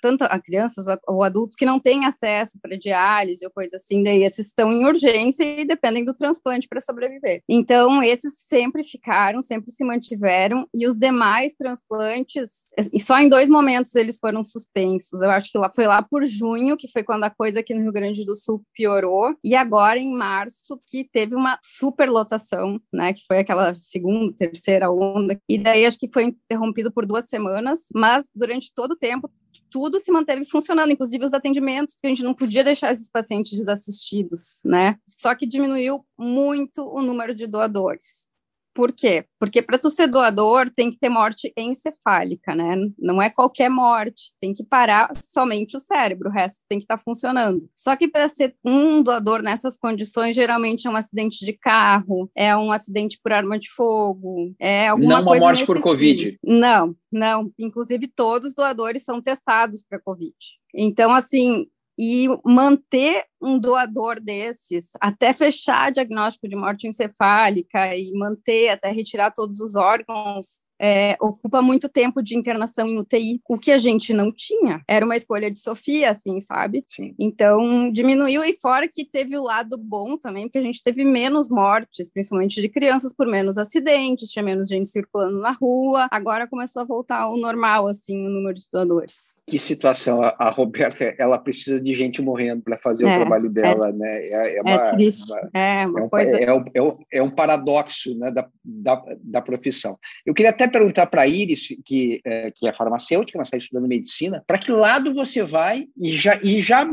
tanto 0.00 0.24
a 0.24 0.38
crianças 0.38 0.86
ou 1.06 1.22
adultos 1.22 1.54
que 1.54 1.66
não 1.66 1.78
têm 1.78 2.06
acesso 2.06 2.58
para 2.60 2.78
diálise 2.78 3.44
ou 3.44 3.50
coisa 3.50 3.76
assim, 3.76 4.02
daí 4.02 4.22
esses 4.22 4.46
estão 4.48 4.72
em 4.72 4.84
urgência 4.84 5.44
e 5.44 5.66
dependem 5.66 6.04
do 6.04 6.14
transplante 6.14 6.68
para 6.68 6.80
sobreviver. 6.80 7.42
Então, 7.48 8.02
esses 8.02 8.34
sempre 8.46 8.82
ficaram, 8.82 9.42
sempre 9.42 9.70
se 9.70 9.84
mantiveram, 9.84 10.66
e 10.74 10.86
os 10.86 10.96
demais 10.96 11.52
transplantes, 11.52 12.68
e 12.92 13.00
só 13.00 13.18
em 13.18 13.28
dois 13.28 13.48
momentos 13.48 13.94
eles 13.94 14.18
foram 14.18 14.42
suspensos 14.44 15.09
eu 15.12 15.30
acho 15.30 15.50
que 15.50 15.58
lá 15.58 15.70
foi 15.74 15.86
lá 15.86 16.02
por 16.02 16.24
junho, 16.24 16.76
que 16.76 16.90
foi 16.90 17.02
quando 17.02 17.24
a 17.24 17.30
coisa 17.30 17.60
aqui 17.60 17.74
no 17.74 17.82
Rio 17.82 17.92
Grande 17.92 18.24
do 18.24 18.34
Sul 18.34 18.62
piorou, 18.74 19.34
e 19.44 19.54
agora 19.54 19.98
em 19.98 20.12
março 20.12 20.80
que 20.86 21.04
teve 21.04 21.34
uma 21.34 21.58
superlotação, 21.62 22.80
né, 22.92 23.12
que 23.12 23.22
foi 23.26 23.38
aquela 23.38 23.74
segunda, 23.74 24.34
terceira 24.34 24.90
onda, 24.90 25.40
e 25.48 25.58
daí 25.58 25.86
acho 25.86 25.98
que 25.98 26.12
foi 26.12 26.24
interrompido 26.24 26.92
por 26.92 27.06
duas 27.06 27.28
semanas, 27.28 27.80
mas 27.94 28.30
durante 28.34 28.72
todo 28.74 28.92
o 28.92 28.96
tempo 28.96 29.30
tudo 29.70 30.00
se 30.00 30.10
manteve 30.10 30.44
funcionando, 30.44 30.90
inclusive 30.90 31.24
os 31.24 31.32
atendimentos, 31.32 31.94
porque 31.94 32.08
a 32.08 32.10
gente 32.10 32.24
não 32.24 32.34
podia 32.34 32.64
deixar 32.64 32.90
esses 32.90 33.08
pacientes 33.08 33.56
desassistidos, 33.56 34.60
né? 34.64 34.96
Só 35.06 35.34
que 35.34 35.46
diminuiu 35.46 36.04
muito 36.18 36.82
o 36.82 37.00
número 37.00 37.34
de 37.34 37.46
doadores. 37.46 38.28
Por 38.74 38.92
quê? 38.92 39.24
Porque 39.38 39.60
para 39.60 39.78
tu 39.78 39.90
ser 39.90 40.06
doador 40.06 40.70
tem 40.70 40.90
que 40.90 40.98
ter 40.98 41.08
morte 41.08 41.52
encefálica, 41.56 42.54
né? 42.54 42.76
Não 42.98 43.20
é 43.20 43.28
qualquer 43.28 43.68
morte, 43.68 44.32
tem 44.40 44.52
que 44.52 44.64
parar 44.64 45.10
somente 45.14 45.76
o 45.76 45.80
cérebro, 45.80 46.28
o 46.28 46.32
resto 46.32 46.60
tem 46.68 46.78
que 46.78 46.84
estar 46.84 46.96
tá 46.96 47.02
funcionando. 47.02 47.68
Só 47.76 47.96
que 47.96 48.08
para 48.08 48.28
ser 48.28 48.54
um 48.64 49.02
doador 49.02 49.42
nessas 49.42 49.76
condições, 49.76 50.36
geralmente 50.36 50.86
é 50.86 50.90
um 50.90 50.96
acidente 50.96 51.44
de 51.44 51.52
carro, 51.52 52.30
é 52.34 52.56
um 52.56 52.70
acidente 52.70 53.18
por 53.22 53.32
arma 53.32 53.58
de 53.58 53.68
fogo, 53.70 54.54
é 54.58 54.88
alguma 54.88 55.16
não 55.16 55.24
coisa. 55.24 55.40
Não 55.40 55.46
uma 55.46 55.52
morte 55.52 55.66
por 55.66 55.80
Covid. 55.80 56.38
Não, 56.44 56.94
não. 57.10 57.52
Inclusive, 57.58 58.06
todos 58.06 58.50
os 58.50 58.54
doadores 58.54 59.04
são 59.04 59.20
testados 59.20 59.84
para 59.88 60.00
Covid. 60.00 60.34
Então, 60.74 61.12
assim, 61.12 61.66
e 62.02 62.28
manter 62.42 63.26
um 63.42 63.58
doador 63.58 64.18
desses 64.18 64.92
até 64.98 65.34
fechar 65.34 65.92
diagnóstico 65.92 66.48
de 66.48 66.56
morte 66.56 66.88
encefálica 66.88 67.94
e 67.94 68.10
manter 68.14 68.70
até 68.70 68.90
retirar 68.90 69.30
todos 69.32 69.60
os 69.60 69.76
órgãos 69.76 70.64
é, 70.80 71.14
ocupa 71.20 71.60
muito 71.60 71.90
tempo 71.90 72.22
de 72.22 72.34
internação 72.34 72.88
em 72.88 72.98
UTI, 72.98 73.42
o 73.46 73.58
que 73.58 73.70
a 73.70 73.76
gente 73.76 74.14
não 74.14 74.28
tinha. 74.28 74.82
Era 74.88 75.04
uma 75.04 75.14
escolha 75.14 75.50
de 75.50 75.60
Sofia, 75.60 76.10
assim, 76.10 76.40
sabe? 76.40 76.82
Sim. 76.88 77.14
Então, 77.18 77.92
diminuiu 77.92 78.42
e 78.42 78.54
fora 78.54 78.88
que 78.88 79.04
teve 79.04 79.36
o 79.36 79.42
lado 79.42 79.76
bom 79.76 80.16
também, 80.16 80.44
porque 80.44 80.56
a 80.56 80.62
gente 80.62 80.82
teve 80.82 81.04
menos 81.04 81.50
mortes, 81.50 82.08
principalmente 82.08 82.62
de 82.62 82.68
crianças, 82.70 83.14
por 83.14 83.26
menos 83.26 83.58
acidentes, 83.58 84.30
tinha 84.30 84.42
menos 84.42 84.68
gente 84.68 84.88
circulando 84.88 85.38
na 85.38 85.52
rua. 85.52 86.08
Agora 86.10 86.48
começou 86.48 86.80
a 86.80 86.86
voltar 86.86 87.20
ao 87.20 87.36
normal, 87.36 87.86
assim, 87.86 88.26
o 88.26 88.30
número 88.30 88.54
de 88.54 88.66
doadores. 88.72 89.32
Que 89.50 89.58
situação. 89.58 90.22
A, 90.22 90.34
a 90.38 90.50
Roberta, 90.50 91.14
ela 91.18 91.38
precisa 91.38 91.80
de 91.80 91.92
gente 91.94 92.22
morrendo 92.22 92.62
para 92.62 92.78
fazer 92.78 93.06
é, 93.08 93.12
o 93.12 93.16
trabalho 93.16 93.46
é. 93.46 93.50
dela, 93.50 93.88
é, 93.88 93.92
né? 93.92 94.18
É, 94.18 94.58
é, 94.58 94.62
uma, 94.62 94.70
é 94.70 94.92
triste. 94.92 95.32
Uma, 95.32 95.50
é, 95.60 95.86
uma 95.86 96.00
é 96.00 96.02
um, 96.04 96.08
coisa... 96.08 96.36
É, 96.36 96.52
um, 96.54 96.98
é, 97.12 97.22
um, 97.22 97.30
paradoxo 97.30 98.16
né, 98.16 98.30
da, 98.30 98.48
da, 98.64 99.02
da 99.20 99.40
profissão. 99.40 99.98
Eu 100.24 100.32
queria 100.32 100.50
até 100.50 100.68
perguntar 100.68 101.06
para 101.06 101.22
a 101.22 101.26
Iris, 101.26 101.68
que, 101.84 102.20
é, 102.24 102.52
que 102.54 102.68
é 102.68 102.72
farmacêutica, 102.72 103.38
mas 103.38 103.48
está 103.48 103.56
estudando 103.56 103.88
medicina, 103.88 104.44
para 104.46 104.58
que 104.58 104.70
lado 104.70 105.12
você 105.12 105.42
vai 105.42 105.86
e 106.00 106.14
já, 106.14 106.38
e 106.42 106.60
já 106.60 106.86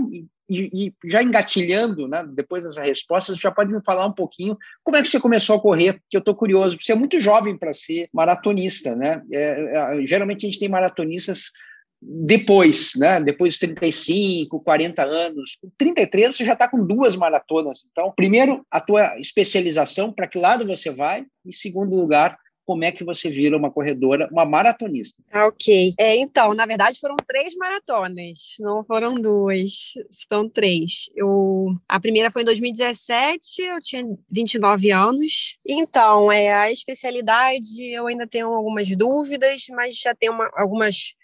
e, 0.50 0.88
e, 0.88 0.94
já 1.06 1.22
engatilhando, 1.22 2.08
né, 2.08 2.26
depois 2.34 2.64
dessa 2.64 2.82
resposta, 2.82 3.36
você 3.36 3.42
já 3.42 3.52
pode 3.52 3.72
me 3.72 3.84
falar 3.84 4.06
um 4.06 4.14
pouquinho 4.14 4.58
como 4.84 4.96
é 4.98 5.02
que 5.02 5.10
você 5.10 5.20
começou 5.20 5.58
a 5.58 5.62
correr, 5.62 6.02
que 6.10 6.16
eu 6.16 6.20
estou 6.20 6.36
curioso. 6.36 6.78
Você 6.80 6.94
é 6.94 6.96
muito 6.96 7.20
jovem 7.20 7.58
para 7.58 7.74
ser 7.74 8.08
maratonista, 8.14 8.96
né? 8.96 9.22
É, 9.32 9.98
é, 10.00 10.08
geralmente 10.08 10.46
a 10.46 10.50
gente 10.50 10.60
tem 10.60 10.70
maratonistas 10.70 11.52
depois, 12.01 12.92
né? 12.96 13.20
Depois 13.20 13.54
dos 13.54 13.60
35, 13.60 14.60
40 14.60 15.04
anos, 15.04 15.58
com 15.62 15.70
33 15.77 16.36
você 16.36 16.46
já 16.46 16.54
está 16.54 16.70
com 16.70 16.86
duas 16.86 17.16
maratonas. 17.16 17.86
Então, 17.92 18.13
primeiro, 18.16 18.66
a 18.70 18.80
tua 18.80 19.18
especialização, 19.20 20.12
para 20.12 20.27
que 20.27 20.38
lado 20.38 20.66
você 20.66 20.92
vai? 20.92 21.25
E 21.46 21.54
segundo 21.54 21.96
lugar, 21.96 22.38
como 22.68 22.84
é 22.84 22.92
que 22.92 23.04
você 23.04 23.30
vira 23.30 23.56
uma 23.56 23.72
corredora, 23.72 24.27
uma 24.30 24.46
maratonista? 24.46 25.24
Ah, 25.32 25.48
ok. 25.48 25.94
É, 25.98 26.18
então, 26.18 26.54
na 26.54 26.66
verdade, 26.66 27.00
foram 27.00 27.16
três 27.25 27.56
maratonas, 27.56 28.39
não 28.60 28.84
foram 28.84 29.13
duas, 29.16 29.94
são 30.10 30.50
três. 30.50 31.10
Eu, 31.16 31.74
a 31.88 31.98
primeira 31.98 32.30
foi 32.30 32.42
em 32.42 32.46
2017, 32.46 33.62
eu 33.62 33.80
tinha 33.80 34.04
29 34.30 34.92
anos. 34.92 35.58
Então, 35.66 36.30
é, 36.30 36.54
a 36.54 36.70
especialidade, 36.70 37.84
eu 37.89 38.06
ainda 38.08 38.27
tenho 38.27 38.54
algumas 38.54 38.94
dúvidas, 38.98 39.63
mas 39.70 39.96
já 39.96 40.13
tenho 40.13 40.34
uma, 40.34 40.50
algumas 40.54 41.16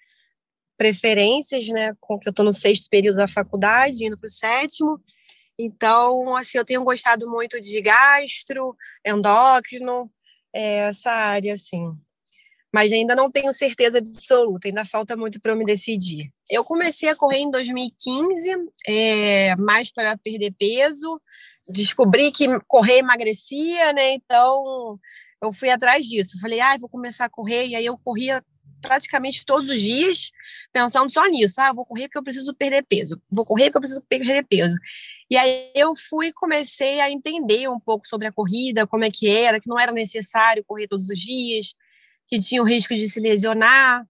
preferências, 0.83 1.65
né, 1.69 1.95
com 2.01 2.19
que 2.19 2.27
eu 2.27 2.31
estou 2.31 2.43
no 2.43 2.51
sexto 2.51 2.89
período 2.89 3.15
da 3.15 3.27
faculdade, 3.27 4.05
indo 4.05 4.17
para 4.17 4.27
o 4.27 4.29
sétimo. 4.29 4.99
Então, 5.57 6.35
assim, 6.35 6.57
eu 6.57 6.65
tenho 6.65 6.83
gostado 6.83 7.25
muito 7.29 7.57
de 7.61 7.79
gastro, 7.79 8.75
endócrino, 9.05 10.11
é, 10.51 10.79
essa 10.89 11.09
área, 11.09 11.53
assim. 11.53 11.89
Mas 12.75 12.91
ainda 12.91 13.15
não 13.15 13.31
tenho 13.31 13.53
certeza 13.53 13.99
absoluta, 13.99 14.67
ainda 14.67 14.83
falta 14.83 15.15
muito 15.15 15.39
para 15.39 15.53
eu 15.53 15.55
me 15.55 15.63
decidir. 15.63 16.29
Eu 16.49 16.65
comecei 16.65 17.07
a 17.07 17.15
correr 17.15 17.37
em 17.37 17.49
2015, 17.49 18.49
é, 18.85 19.55
mais 19.55 19.89
para 19.89 20.17
perder 20.17 20.53
peso. 20.59 21.21
Descobri 21.69 22.29
que 22.29 22.45
correr 22.67 22.97
emagrecia, 22.97 23.93
né? 23.93 24.15
Então, 24.15 24.99
eu 25.41 25.53
fui 25.53 25.69
atrás 25.69 26.05
disso. 26.05 26.41
Falei, 26.41 26.59
ah, 26.59 26.75
vou 26.77 26.89
começar 26.89 27.23
a 27.23 27.29
correr. 27.29 27.67
E 27.67 27.75
aí 27.77 27.85
eu 27.85 27.97
corria 27.97 28.43
praticamente 28.83 29.45
todos 29.45 29.69
os 29.69 29.81
dias, 29.81 30.31
pensando 30.71 31.09
só 31.09 31.25
nisso. 31.25 31.59
Ah, 31.59 31.73
vou 31.73 31.85
correr 31.85 32.03
porque 32.03 32.17
eu 32.17 32.23
preciso 32.23 32.53
perder 32.53 32.83
peso. 32.83 33.19
Vou 33.31 33.45
correr 33.45 33.65
porque 33.65 33.77
eu 33.77 33.81
preciso 33.81 34.03
perder 34.03 34.45
peso. 34.45 34.75
E 35.29 35.37
aí 35.37 35.71
eu 35.73 35.95
fui 35.95 36.31
comecei 36.33 36.99
a 36.99 37.09
entender 37.09 37.67
um 37.69 37.79
pouco 37.79 38.07
sobre 38.07 38.27
a 38.27 38.31
corrida, 38.31 38.85
como 38.85 39.05
é 39.05 39.09
que 39.09 39.27
era, 39.29 39.59
que 39.59 39.69
não 39.69 39.79
era 39.79 39.91
necessário 39.91 40.63
correr 40.67 40.87
todos 40.87 41.09
os 41.09 41.19
dias, 41.19 41.73
que 42.27 42.39
tinha 42.39 42.61
o 42.61 42.65
risco 42.65 42.93
de 42.93 43.09
se 43.09 43.19
lesionar, 43.19 44.05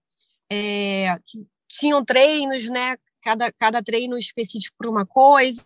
é, 0.50 1.16
que 1.24 1.46
tinham 1.68 2.04
treinos, 2.04 2.68
né? 2.68 2.96
Cada, 3.22 3.50
cada 3.52 3.82
treino 3.82 4.18
específico 4.18 4.76
para 4.76 4.90
uma 4.90 5.06
coisa, 5.06 5.64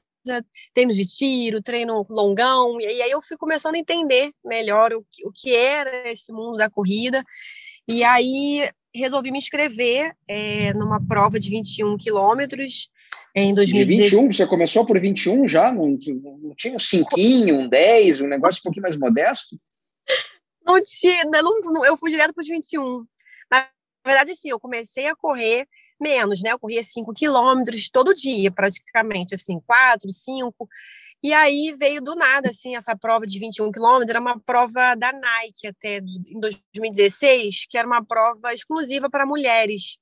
treinos 0.73 0.95
de 0.95 1.07
tiro, 1.07 1.62
treino 1.62 2.07
longão, 2.09 2.81
e 2.81 3.03
aí 3.03 3.11
eu 3.11 3.21
fui 3.21 3.37
começando 3.37 3.75
a 3.75 3.79
entender 3.79 4.31
melhor 4.45 4.93
o, 4.93 5.05
o 5.25 5.33
que 5.33 5.55
era 5.55 6.09
esse 6.09 6.33
mundo 6.33 6.57
da 6.57 6.71
corrida. 6.71 7.23
E 7.87 8.05
aí 8.05 8.71
resolvi 8.95 9.30
me 9.30 9.38
inscrever 9.38 10.14
é, 10.26 10.73
numa 10.75 11.04
prova 11.07 11.38
de 11.38 11.50
21 11.50 11.97
quilômetros 11.97 12.90
em 13.35 13.54
2016. 13.54 14.11
De 14.11 14.16
21? 14.16 14.33
Você 14.33 14.47
começou 14.47 14.87
por 14.87 15.00
21 15.00 15.47
já? 15.47 15.73
Não, 15.73 15.99
não 16.42 16.54
tinha 16.54 16.75
um 16.75 16.78
5, 16.78 17.09
um 17.18 17.68
10, 17.68 18.21
um 18.21 18.28
negócio 18.28 18.61
um 18.61 18.62
pouquinho 18.64 18.83
mais 18.83 18.97
modesto? 18.97 19.59
Não 20.64 20.83
tinha, 20.83 21.25
não, 21.25 21.85
eu 21.85 21.97
fui 21.97 22.11
direto 22.11 22.35
para 22.35 22.42
os 22.42 22.49
21. 22.49 23.04
Na 23.50 23.68
verdade, 24.04 24.33
assim, 24.33 24.50
eu 24.50 24.61
comecei 24.61 25.07
a 25.07 25.16
correr 25.16 25.66
menos, 26.00 26.42
né? 26.42 26.52
Eu 26.52 26.59
corria 26.59 26.83
5 26.83 27.12
quilômetros 27.14 27.88
todo 27.90 28.14
dia, 28.14 28.50
praticamente, 28.50 29.35
assim, 29.35 29.61
4, 29.66 30.11
5. 30.11 30.68
E 31.23 31.33
aí 31.33 31.75
veio 31.77 32.01
do 32.01 32.15
nada, 32.15 32.51
assim, 32.51 32.77
essa 32.77 32.97
prova 32.97 33.27
de 33.27 33.39
21 33.41 33.73
quilômetros, 33.73 34.11
era 34.11 34.21
uma 34.21 34.39
prova 34.39 34.95
da 34.95 35.13
Nike 35.13 35.67
até 35.67 35.99
em 35.99 36.39
2016, 36.41 37.67
que 37.69 37.77
era 37.77 37.87
uma 37.87 38.05
prova 38.05 38.55
exclusiva 38.55 39.11
para 39.11 39.27
mulheres. 39.27 39.99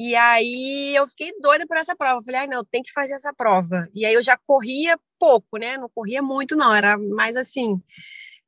E 0.00 0.16
aí 0.16 0.94
eu 0.96 1.06
fiquei 1.06 1.32
doida 1.40 1.66
por 1.66 1.76
essa 1.76 1.94
prova. 1.94 2.22
Falei, 2.22 2.40
ai, 2.40 2.46
não, 2.46 2.64
tem 2.64 2.82
que 2.82 2.90
fazer 2.92 3.12
essa 3.12 3.32
prova. 3.32 3.88
E 3.94 4.04
aí 4.04 4.14
eu 4.14 4.22
já 4.22 4.36
corria 4.36 4.98
pouco, 5.18 5.58
né? 5.58 5.76
Não 5.76 5.88
corria 5.88 6.22
muito, 6.22 6.56
não. 6.56 6.74
Era 6.74 6.98
mais 6.98 7.36
assim, 7.36 7.78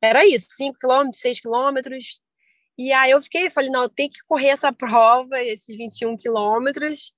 era 0.02 0.26
isso, 0.26 0.46
5 0.50 0.78
quilômetros, 0.78 1.20
6 1.20 1.40
quilômetros. 1.40 2.20
E 2.76 2.92
aí 2.92 3.12
eu 3.12 3.22
fiquei, 3.22 3.50
falei, 3.50 3.70
não, 3.70 3.82
eu 3.84 3.88
tenho 3.88 4.10
que 4.10 4.18
correr 4.26 4.48
essa 4.48 4.72
prova, 4.74 5.40
esses 5.42 5.76
21 5.76 6.16
quilômetros. 6.16 7.12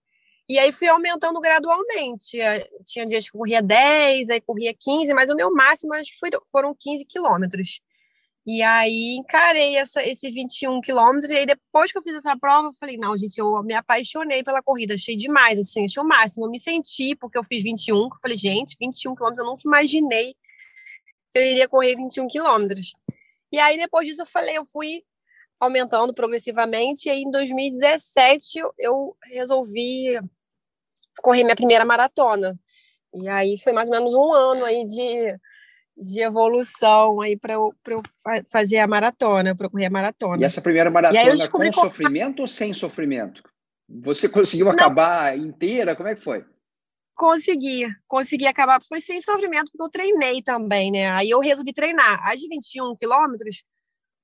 E 0.49 0.59
aí 0.59 0.73
fui 0.73 0.89
aumentando 0.89 1.41
gradualmente. 1.41 2.41
Eh, 2.41 2.69
tinha 2.85 3.07
dias 3.07 3.25
que 3.25 3.37
corria 3.37 3.61
10, 3.61 4.31
aí 4.31 4.41
corria 4.41 4.73
15, 4.75 5.13
mas 5.15 5.31
o 5.31 5.35
meu 5.35 5.53
máximo 5.53 5.95
acho 5.95 6.13
que 6.13 6.19
foi, 6.19 6.31
foram 6.51 6.75
15 6.79 7.05
quilômetros. 7.07 7.81
E 8.47 8.63
aí 8.63 9.17
encarei 9.17 9.77
essa, 9.77 10.07
esse 10.07 10.31
21 10.31 10.81
quilômetros, 10.81 11.33
e 11.33 11.37
aí 11.37 11.47
depois 11.47 11.91
que 11.91 11.99
eu 11.99 12.03
fiz 12.03 12.15
essa 12.15 12.37
prova, 12.39 12.69
eu 12.69 12.73
falei, 12.75 12.97
não, 12.97 13.17
gente, 13.19 13.39
eu 13.39 13.61
me 13.65 13.75
apaixonei 13.75 14.45
pela 14.45 14.63
corrida, 14.63 14.95
achei 14.95 15.17
demais, 15.17 15.59
assim, 15.59 15.85
achei 15.85 16.01
o 16.01 16.07
máximo. 16.07 16.47
Eu 16.47 16.51
me 16.51 16.61
senti, 16.61 17.17
porque 17.17 17.37
eu 17.37 17.43
fiz 17.43 17.65
21, 17.65 17.97
eu 18.05 18.11
falei, 18.23 18.37
gente, 18.37 18.77
21 18.81 19.17
quilômetros, 19.17 19.45
eu 19.45 19.51
nunca 19.51 19.63
imaginei 19.67 20.37
que 21.35 21.41
eu 21.41 21.43
iria 21.43 21.69
correr 21.69 21.97
21 21.97 22.29
quilômetros. 22.29 22.95
E 23.53 23.59
aí 23.59 23.77
depois 23.77 24.07
disso 24.07 24.23
eu 24.23 24.27
falei, 24.27 24.57
eu 24.57 24.65
fui 24.65 25.03
aumentando 25.59 26.15
progressivamente, 26.15 27.09
e 27.09 27.11
aí 27.11 27.23
em 27.23 27.31
2017 27.31 28.61
eu 28.79 29.17
resolvi 29.25 30.21
correr 31.23 31.45
minha 31.45 31.57
primeira 31.57 31.85
maratona. 31.85 32.59
E 33.15 33.29
aí 33.29 33.59
foi 33.59 33.73
mais 33.73 33.89
ou 33.89 33.95
menos 33.97 34.15
um 34.15 34.33
ano 34.33 34.65
aí 34.65 34.85
de, 34.85 35.39
de 35.97 36.21
evolução 36.21 37.21
aí 37.21 37.37
para 37.37 37.55
eu, 37.55 37.71
eu 37.87 38.03
fazer 38.51 38.79
a 38.79 38.87
maratona, 38.87 39.55
para 39.55 39.69
correr 39.69 39.87
a 39.87 39.91
maratona. 39.91 40.41
E 40.41 40.45
essa 40.45 40.61
primeira 40.61 40.91
maratona 40.91 41.49
com 41.49 41.73
sofrimento 41.73 42.41
ou 42.41 42.49
sem 42.49 42.75
sofrimento? 42.75 43.43
Você 43.89 44.29
conseguiu 44.29 44.69
acabar 44.69 45.37
Não. 45.37 45.47
inteira? 45.47 45.95
Como 45.95 46.09
é 46.09 46.15
que 46.15 46.23
foi? 46.23 46.45
Consegui, 47.15 47.87
consegui 48.07 48.47
acabar. 48.47 48.83
Foi 48.87 49.01
sem 49.01 49.23
sofrimento, 49.23 49.71
porque 49.73 49.83
eu 49.83 49.89
treinei 49.89 50.43
também, 50.43 50.91
né? 50.91 51.09
Aí 51.11 51.31
eu 51.31 51.41
resolvi 51.41 51.73
treinar. 51.73 52.21
As 52.29 52.41
21 52.41 52.95
quilômetros, 52.97 53.65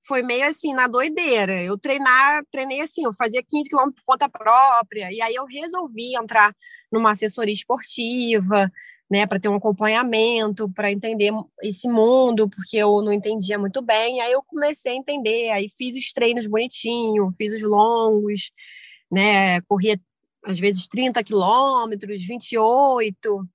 foi 0.06 0.22
meio 0.22 0.44
assim, 0.48 0.74
na 0.74 0.86
doideira. 0.86 1.60
Eu 1.62 1.78
treinar, 1.78 2.44
treinei 2.50 2.80
assim, 2.80 3.04
eu 3.04 3.12
fazia 3.14 3.42
15 3.42 3.68
quilômetros 3.70 4.04
por 4.04 4.12
conta 4.12 4.28
própria, 4.28 5.08
e 5.12 5.20
aí 5.22 5.34
eu 5.34 5.44
resolvi 5.46 6.16
entrar 6.16 6.54
numa 6.90 7.12
assessoria 7.12 7.54
esportiva, 7.54 8.70
né, 9.10 9.26
para 9.26 9.38
ter 9.38 9.48
um 9.48 9.56
acompanhamento, 9.56 10.70
para 10.70 10.90
entender 10.90 11.30
esse 11.62 11.86
mundo, 11.86 12.48
porque 12.48 12.78
eu 12.78 13.02
não 13.02 13.12
entendia 13.12 13.58
muito 13.58 13.82
bem. 13.82 14.22
Aí 14.22 14.32
eu 14.32 14.42
comecei 14.42 14.92
a 14.92 14.96
entender, 14.96 15.50
aí 15.50 15.68
fiz 15.68 15.94
os 15.94 16.12
treinos 16.12 16.46
bonitinho, 16.46 17.30
fiz 17.36 17.52
os 17.52 17.62
longos, 17.62 18.50
né, 19.10 19.60
corria 19.62 20.00
às 20.46 20.58
vezes 20.58 20.88
30 20.88 21.22
quilômetros, 21.22 22.24
28. 22.26 23.46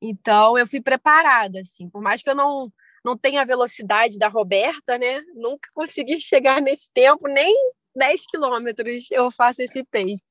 Então 0.00 0.56
eu 0.56 0.66
fui 0.66 0.80
preparada, 0.80 1.60
assim, 1.60 1.88
por 1.90 2.00
mais 2.00 2.22
que 2.22 2.30
eu 2.30 2.34
não 2.34 2.72
não 3.04 3.16
tenho 3.16 3.40
a 3.40 3.44
velocidade 3.44 4.18
da 4.18 4.28
Roberta, 4.28 4.98
né? 4.98 5.22
Nunca 5.34 5.68
consegui 5.74 6.20
chegar 6.20 6.60
nesse 6.60 6.90
tempo, 6.92 7.28
nem 7.28 7.54
10 7.94 8.26
quilômetros 8.26 9.06
eu 9.10 9.30
faço 9.30 9.62
esse 9.62 9.84
pace. 9.84 10.22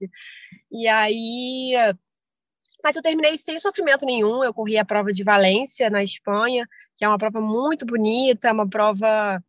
E 0.71 0.87
aí. 0.87 1.73
Mas 2.83 2.95
eu 2.95 3.01
terminei 3.01 3.37
sem 3.37 3.59
sofrimento 3.59 4.05
nenhum. 4.05 4.43
Eu 4.43 4.53
corri 4.53 4.77
a 4.77 4.85
prova 4.85 5.11
de 5.11 5.23
Valência, 5.23 5.89
na 5.89 6.03
Espanha, 6.03 6.65
que 6.97 7.03
é 7.03 7.07
uma 7.07 7.17
prova 7.17 7.41
muito 7.41 7.85
bonita, 7.85 8.47
é 8.49 8.51
uma 8.53 8.69
prova 8.69 9.43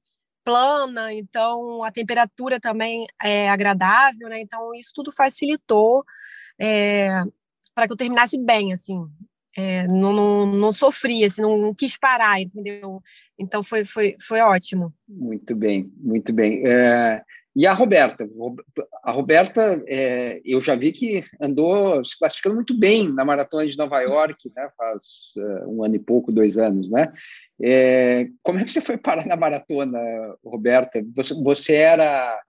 plana, 0.45 1.13
então 1.13 1.85
a 1.85 1.93
temperatura 1.93 2.59
também 2.59 3.07
é 3.23 3.49
agradável, 3.49 4.29
né? 4.29 4.41
Então 4.41 4.75
isso 4.75 4.93
tudo 4.95 5.13
facilitou 5.13 6.05
é, 6.59 7.23
para 7.75 7.87
que 7.87 7.93
eu 7.93 7.97
terminasse 7.97 8.39
bem, 8.39 8.73
assim. 8.73 9.07
É, 9.57 9.87
não, 9.89 10.13
não, 10.13 10.47
não 10.47 10.73
sofri, 10.73 11.25
assim, 11.25 11.43
não, 11.43 11.75
quis 11.75 11.99
parar, 11.99 12.41
entendeu? 12.41 13.03
Então 13.39 13.63
foi, 13.63 13.85
foi, 13.85 14.15
foi 14.21 14.41
ótimo. 14.41 14.93
Muito 15.09 15.57
bem, 15.57 15.91
muito 15.97 16.33
bem. 16.33 16.63
É, 16.67 17.23
e 17.55 17.67
a 17.67 17.73
Roberta? 17.73 18.29
A 19.03 19.11
Roberta, 19.11 19.83
é, 19.89 20.41
eu 20.45 20.61
já 20.61 20.77
vi 20.77 20.93
que 20.93 21.25
andou 21.41 22.05
se 22.05 22.17
classificando 22.17 22.55
muito 22.55 22.79
bem 22.79 23.13
na 23.13 23.25
Maratona 23.25 23.67
de 23.67 23.77
Nova 23.77 24.01
York, 24.01 24.51
né, 24.55 24.69
faz 24.77 25.33
uh, 25.37 25.69
um 25.69 25.85
ano 25.85 25.97
e 25.97 25.99
pouco, 25.99 26.31
dois 26.31 26.57
anos, 26.57 26.89
né? 26.91 27.13
É, 27.61 28.29
como 28.43 28.61
é 28.61 28.65
que 28.65 28.71
você 28.71 28.81
foi 28.81 28.97
parar 28.97 29.27
na 29.27 29.37
maratona, 29.37 29.99
Roberta? 30.45 31.03
Você, 31.17 31.35
você 31.35 31.75
era 31.75 32.41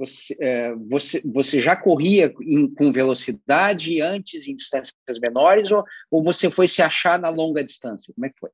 você, 0.00 0.34
é, 0.40 0.74
você, 0.88 1.20
você 1.24 1.60
já 1.60 1.76
corria 1.76 2.32
em, 2.40 2.66
com 2.66 2.90
velocidade 2.90 4.00
antes, 4.00 4.48
em 4.48 4.56
distâncias 4.56 4.94
menores, 5.20 5.70
ou, 5.70 5.84
ou 6.10 6.24
você 6.24 6.50
foi 6.50 6.66
se 6.66 6.80
achar 6.80 7.18
na 7.18 7.28
longa 7.28 7.62
distância? 7.62 8.14
Como 8.14 8.24
é 8.24 8.30
que 8.30 8.40
foi? 8.40 8.50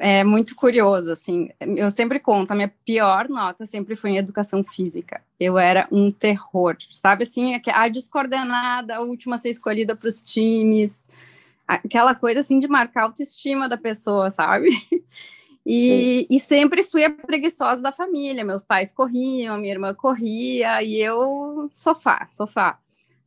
É 0.00 0.24
muito 0.24 0.56
curioso, 0.56 1.12
assim, 1.12 1.50
eu 1.60 1.88
sempre 1.88 2.18
conto, 2.18 2.50
a 2.50 2.54
minha 2.56 2.72
pior 2.84 3.28
nota 3.28 3.64
sempre 3.64 3.94
foi 3.94 4.10
em 4.10 4.16
educação 4.16 4.64
física. 4.64 5.22
Eu 5.38 5.56
era 5.56 5.86
um 5.92 6.10
terror, 6.10 6.76
sabe, 6.90 7.22
assim, 7.22 7.60
a 7.64 7.88
descoordenada, 7.88 8.96
a 8.96 9.00
última 9.00 9.36
a 9.36 9.38
ser 9.38 9.50
escolhida 9.50 9.94
para 9.94 10.08
os 10.08 10.20
times, 10.20 11.08
aquela 11.64 12.12
coisa, 12.12 12.40
assim, 12.40 12.58
de 12.58 12.66
marcar 12.66 13.02
a 13.02 13.04
autoestima 13.04 13.68
da 13.68 13.76
pessoa, 13.76 14.30
sabe? 14.30 14.70
E, 15.70 16.26
e, 16.30 16.40
sempre 16.40 16.82
fui 16.82 17.04
a 17.04 17.10
preguiçosa 17.10 17.82
da 17.82 17.92
família. 17.92 18.42
Meus 18.42 18.64
pais 18.64 18.90
corriam, 18.90 19.58
minha 19.58 19.74
irmã 19.74 19.92
corria 19.94 20.82
e 20.82 20.96
eu 20.98 21.68
sofá, 21.70 22.26
sofá. 22.30 22.78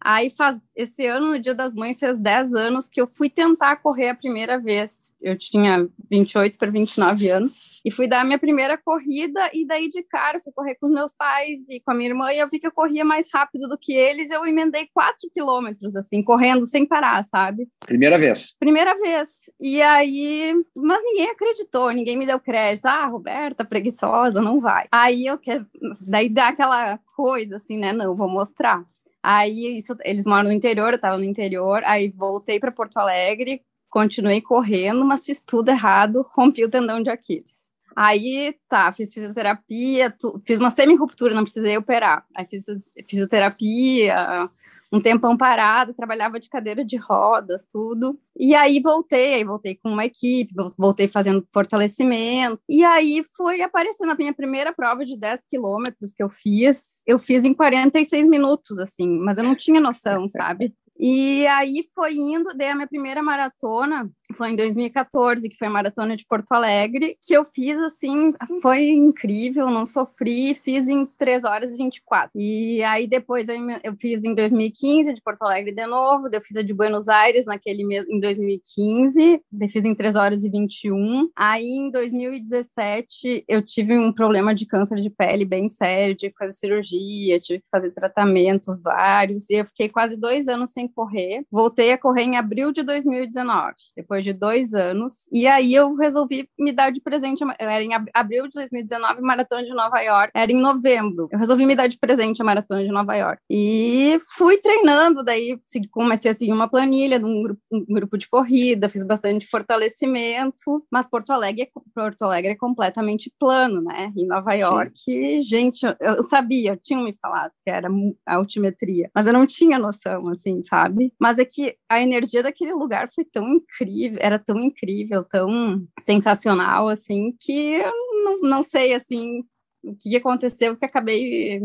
Aí 0.04 0.30
faz 0.30 0.60
esse 0.76 1.06
ano, 1.06 1.28
no 1.28 1.40
Dia 1.40 1.54
das 1.54 1.76
Mães, 1.76 2.00
fez 2.00 2.20
10 2.20 2.56
anos 2.56 2.90
que 2.90 3.00
eu 3.00 3.08
fui 3.08 3.30
tentar 3.30 3.78
correr 3.78 4.10
a 4.10 4.16
primeira 4.16 4.60
vez. 4.60 5.14
Eu 5.22 5.38
tinha 5.38 5.88
28 6.10 6.58
para 6.58 6.72
29 6.72 7.30
anos 7.30 7.82
e 7.86 7.92
fui 7.92 8.08
dar 8.08 8.22
a 8.22 8.24
minha 8.24 8.40
primeira 8.40 8.78
corrida 8.78 9.50
e 9.54 9.66
daí 9.66 9.90
de 9.90 10.02
cara 10.04 10.40
fui 10.40 10.52
correr 10.54 10.76
com 10.76 10.88
os 10.88 10.92
meus 10.92 11.14
pais 11.14 11.70
e 11.70 11.80
com 11.80 11.92
a 11.92 11.94
minha 11.94 12.10
irmã 12.10 12.32
e 12.34 12.40
eu 12.40 12.50
vi 12.50 12.60
que 12.60 12.68
eu 12.68 12.72
corria 12.72 13.06
mais 13.06 13.28
rápido 13.32 13.68
do 13.68 13.78
que 13.78 13.94
eles. 13.94 14.32
Eu 14.32 14.46
emendei 14.46 14.88
4 14.94 15.30
quilômetros 15.32 15.96
assim, 15.96 16.24
correndo 16.24 16.66
sem 16.66 16.86
parar, 16.86 17.24
sabe? 17.24 17.68
Primeira 17.86 18.18
vez. 18.18 18.56
Primeira 18.60 18.96
vez. 18.96 19.30
E 19.60 19.82
aí, 19.82 20.54
mas 20.76 21.02
ninguém 21.04 21.30
acreditou, 21.30 21.92
ninguém 21.92 22.18
me 22.18 22.26
deu 22.26 22.40
crédito. 22.40 22.86
Ah, 22.86 23.06
Roberta, 23.06 23.64
preguiçosa, 23.64 24.42
não 24.42 24.60
vai. 24.60 24.88
Aí 24.92 25.26
eu 25.26 25.38
quero, 25.38 25.66
daí 26.08 26.30
dá 26.30 26.48
aquela 26.50 27.00
coisa 27.16 27.58
assim, 27.58 27.78
né? 27.78 27.94
Não, 27.94 28.16
vou 28.16 28.28
mostrar. 28.28 28.84
Aí 29.24 29.78
isso, 29.78 29.96
eles 30.04 30.26
moram 30.26 30.46
no 30.46 30.52
interior, 30.52 30.90
eu 30.90 30.96
estava 30.96 31.18
no 31.18 31.24
interior, 31.24 31.84
aí 31.86 32.10
voltei 32.10 32.60
para 32.60 32.72
Porto 32.72 32.98
Alegre, 32.98 33.62
continuei 33.90 34.42
correndo, 34.42 35.06
mas 35.06 35.26
fiz 35.26 35.42
tudo 35.42 35.70
errado, 35.70 36.26
rompi 36.34 36.64
o 36.64 36.70
tendão 36.70 37.02
de 37.02 37.10
Aquiles. 37.10 37.72
Aí, 37.96 38.56
tá, 38.70 38.92
fiz 38.94 39.14
fisioterapia, 39.14 40.10
tu, 40.10 40.42
fiz 40.46 40.60
uma 40.60 40.70
semi-ruptura, 40.70 41.36
não 41.36 41.44
precisei 41.44 41.78
operar. 41.78 42.26
Aí 42.34 42.46
fiz 42.46 42.66
fisioterapia, 43.06 44.50
um 44.92 45.00
tempão 45.00 45.38
parado, 45.38 45.94
trabalhava 45.94 46.40
de 46.40 46.50
cadeira 46.50 46.84
de 46.84 46.98
rodas, 46.98 47.66
tudo. 47.66 48.20
E 48.38 48.54
aí 48.54 48.82
voltei, 48.82 49.36
aí 49.36 49.44
voltei 49.44 49.76
com 49.76 49.90
uma 49.90 50.06
equipe, 50.06 50.54
voltei 50.78 51.08
fazendo 51.08 51.48
fortalecimento. 51.54 52.60
E 52.68 52.84
aí 52.84 53.24
foi 53.36 53.62
aparecendo 53.62 54.12
a 54.12 54.16
minha 54.16 54.34
primeira 54.34 54.74
prova 54.74 55.06
de 55.06 55.18
10 55.18 55.46
quilômetros 55.48 56.14
que 56.14 56.22
eu 56.22 56.30
fiz. 56.30 57.04
Eu 57.08 57.18
fiz 57.18 57.46
em 57.46 57.54
46 57.54 58.28
minutos, 58.28 58.78
assim, 58.80 59.08
mas 59.20 59.38
eu 59.38 59.44
não 59.44 59.56
tinha 59.56 59.80
noção, 59.80 60.28
sabe? 60.28 60.74
E 61.00 61.48
aí 61.48 61.84
foi 61.96 62.14
indo, 62.14 62.54
dei 62.54 62.70
a 62.70 62.76
minha 62.76 62.88
primeira 62.88 63.24
maratona, 63.24 64.08
foi 64.34 64.52
em 64.52 64.56
2014, 64.56 65.48
que 65.50 65.58
foi 65.58 65.68
a 65.68 65.72
maratona 65.72 66.16
de 66.16 66.26
Porto 66.26 66.52
Alegre, 66.52 67.18
que 67.22 67.34
eu 67.34 67.46
fiz 67.46 67.78
assim, 67.80 68.34
foi 68.62 68.90
incrível, 68.90 69.70
não 69.70 69.86
sofri, 69.86 70.56
fiz 70.56 70.88
em 70.88 71.06
3 71.06 71.44
horas 71.44 71.74
e 71.74 71.78
24. 71.78 72.32
E 72.36 72.84
aí 72.84 73.08
depois 73.08 73.48
eu, 73.48 73.56
eu 73.84 73.96
fiz 73.98 74.24
em 74.24 74.34
2015 74.34 75.14
de 75.14 75.22
Porto 75.22 75.44
Alegre 75.44 75.74
de 75.74 75.86
novo, 75.86 76.30
eu 76.32 76.42
fiz 76.42 76.56
a 76.56 76.62
de 76.62 76.74
Buenos 76.74 77.08
Aires 77.10 77.46
naquele 77.46 77.84
mês 77.84 78.06
em 78.08 78.20
2015, 78.20 79.42
eu 79.60 79.70
fiz 79.70 79.86
em 79.86 79.96
3 79.96 80.16
horas 80.16 80.44
e 80.44 80.50
21. 80.50 81.30
Aí 81.36 81.66
em 81.66 81.92
2017 81.92 83.46
eu 83.48 83.62
tive 83.62 83.98
um 83.98 84.12
problema 84.12 84.54
de 84.54 84.66
câncer 84.66 84.98
de 84.98 85.10
pele 85.10 85.46
bem 85.46 85.68
sério, 85.68 86.16
tive 86.16 86.34
que 86.34 86.38
fazer 86.38 86.54
cirurgia, 86.54 87.40
tive 87.40 87.60
que 87.60 87.70
fazer 87.70 87.92
tratamentos 87.92 88.82
vários, 88.82 89.50
e 89.50 89.56
eu 89.56 89.66
fiquei 89.66 89.90
quase 89.90 90.20
dois 90.20 90.48
anos 90.48 90.72
sem 90.72 90.88
correr. 90.88 91.44
Voltei 91.52 91.92
a 91.92 91.98
correr 91.98 92.24
em 92.24 92.38
abril 92.38 92.72
de 92.72 92.84
2019, 92.84 93.74
depois 93.96 94.21
de 94.22 94.34
dois 94.34 94.74
anos. 94.74 95.28
E 95.32 95.48
aí 95.48 95.74
eu 95.74 95.96
resolvi 95.96 96.48
me 96.60 96.72
dar 96.72 96.92
de 96.92 97.02
presente. 97.02 97.44
Era 97.60 97.84
em 97.84 97.92
abril 98.14 98.48
de 98.48 98.54
2019, 98.54 99.22
maratona 99.22 99.64
de 99.64 99.74
Nova 99.74 100.00
York. 100.02 100.32
Era 100.36 100.52
em 100.52 100.60
novembro. 100.62 101.28
Eu 101.32 101.40
resolvi 101.40 101.66
me 101.66 101.76
dar 101.76 101.88
de 101.88 101.98
presente 101.98 102.42
a 102.42 102.46
maratona 102.46 102.84
de 102.84 102.92
Nova 102.92 103.16
York. 103.16 103.42
E 103.50 104.18
fui 104.36 104.58
treinando. 104.58 105.24
Daí 105.24 105.60
comecei 105.92 106.32
a 106.32 106.34
seguir 106.34 106.54
uma 106.54 106.70
planilha 106.70 107.20
de 107.20 107.26
um 107.26 107.44
grupo, 107.44 107.62
um 107.72 107.86
grupo 107.94 108.18
de 108.18 108.28
corrida, 108.28 108.90
fiz 108.90 109.06
bastante 109.06 109.48
fortalecimento. 109.48 110.86
Mas 110.92 111.10
Porto 111.10 111.32
Alegre, 111.32 111.70
Porto 111.94 112.24
Alegre 112.24 112.52
é 112.52 112.56
completamente 112.56 113.32
plano, 113.40 113.82
né? 113.82 114.12
Em 114.16 114.26
Nova 114.26 114.54
York, 114.54 115.00
Sim. 115.00 115.42
gente, 115.42 115.82
eu 116.00 116.24
sabia, 116.24 116.78
tinham 116.82 117.04
me 117.04 117.16
falado 117.22 117.52
que 117.64 117.70
era 117.70 117.90
a 118.26 118.36
altimetria, 118.36 119.10
mas 119.14 119.28
eu 119.28 119.34
não 119.34 119.46
tinha 119.46 119.80
noção, 119.80 120.28
assim, 120.30 120.62
sabe? 120.64 121.14
Mas 121.20 121.40
é 121.40 121.46
que 121.46 121.76
a 121.90 122.02
energia 122.02 122.44
daquele 122.44 122.74
lugar 122.74 123.10
foi 123.14 123.26
tão 123.26 123.48
incrível, 123.54 124.11
era 124.20 124.40
tão 124.40 124.60
incrível, 124.60 125.24
tão 125.24 125.86
sensacional, 126.00 126.90
assim, 126.90 127.36
que 127.40 127.74
eu 127.74 127.92
não, 128.24 128.38
não 128.50 128.64
sei, 128.64 128.94
assim, 128.94 129.44
o 129.84 129.96
que 129.96 130.16
aconteceu, 130.16 130.76
que 130.76 130.86
acabei 130.86 131.62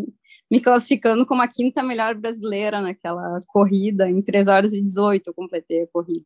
me 0.51 0.61
classificando 0.61 1.27
como 1.27 1.43
a 1.43 1.49
quinta 1.49 1.83
melhor 1.83 2.15
brasileira 2.15 2.81
naquela 2.81 3.41
corrida, 3.47 4.09
em 4.09 4.23
3 4.23 4.49
horas 4.49 4.73
e 4.73 4.83
18 4.83 5.29
eu 5.29 5.35
completei 5.35 5.83
a 5.83 5.89
corrida. 5.89 6.25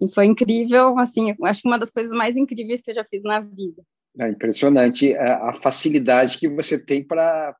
E 0.00 0.12
foi 0.14 0.26
incrível, 0.26 0.98
assim, 0.98 1.34
acho 1.44 1.62
que 1.62 1.68
uma 1.68 1.78
das 1.78 1.90
coisas 1.90 2.12
mais 2.12 2.36
incríveis 2.36 2.82
que 2.82 2.90
eu 2.90 2.94
já 2.94 3.04
fiz 3.04 3.22
na 3.22 3.40
vida. 3.40 3.82
É 4.18 4.28
impressionante 4.28 5.14
a, 5.14 5.50
a 5.50 5.52
facilidade 5.52 6.38
que 6.38 6.48
você 6.48 6.82
tem 6.82 7.04
para 7.04 7.54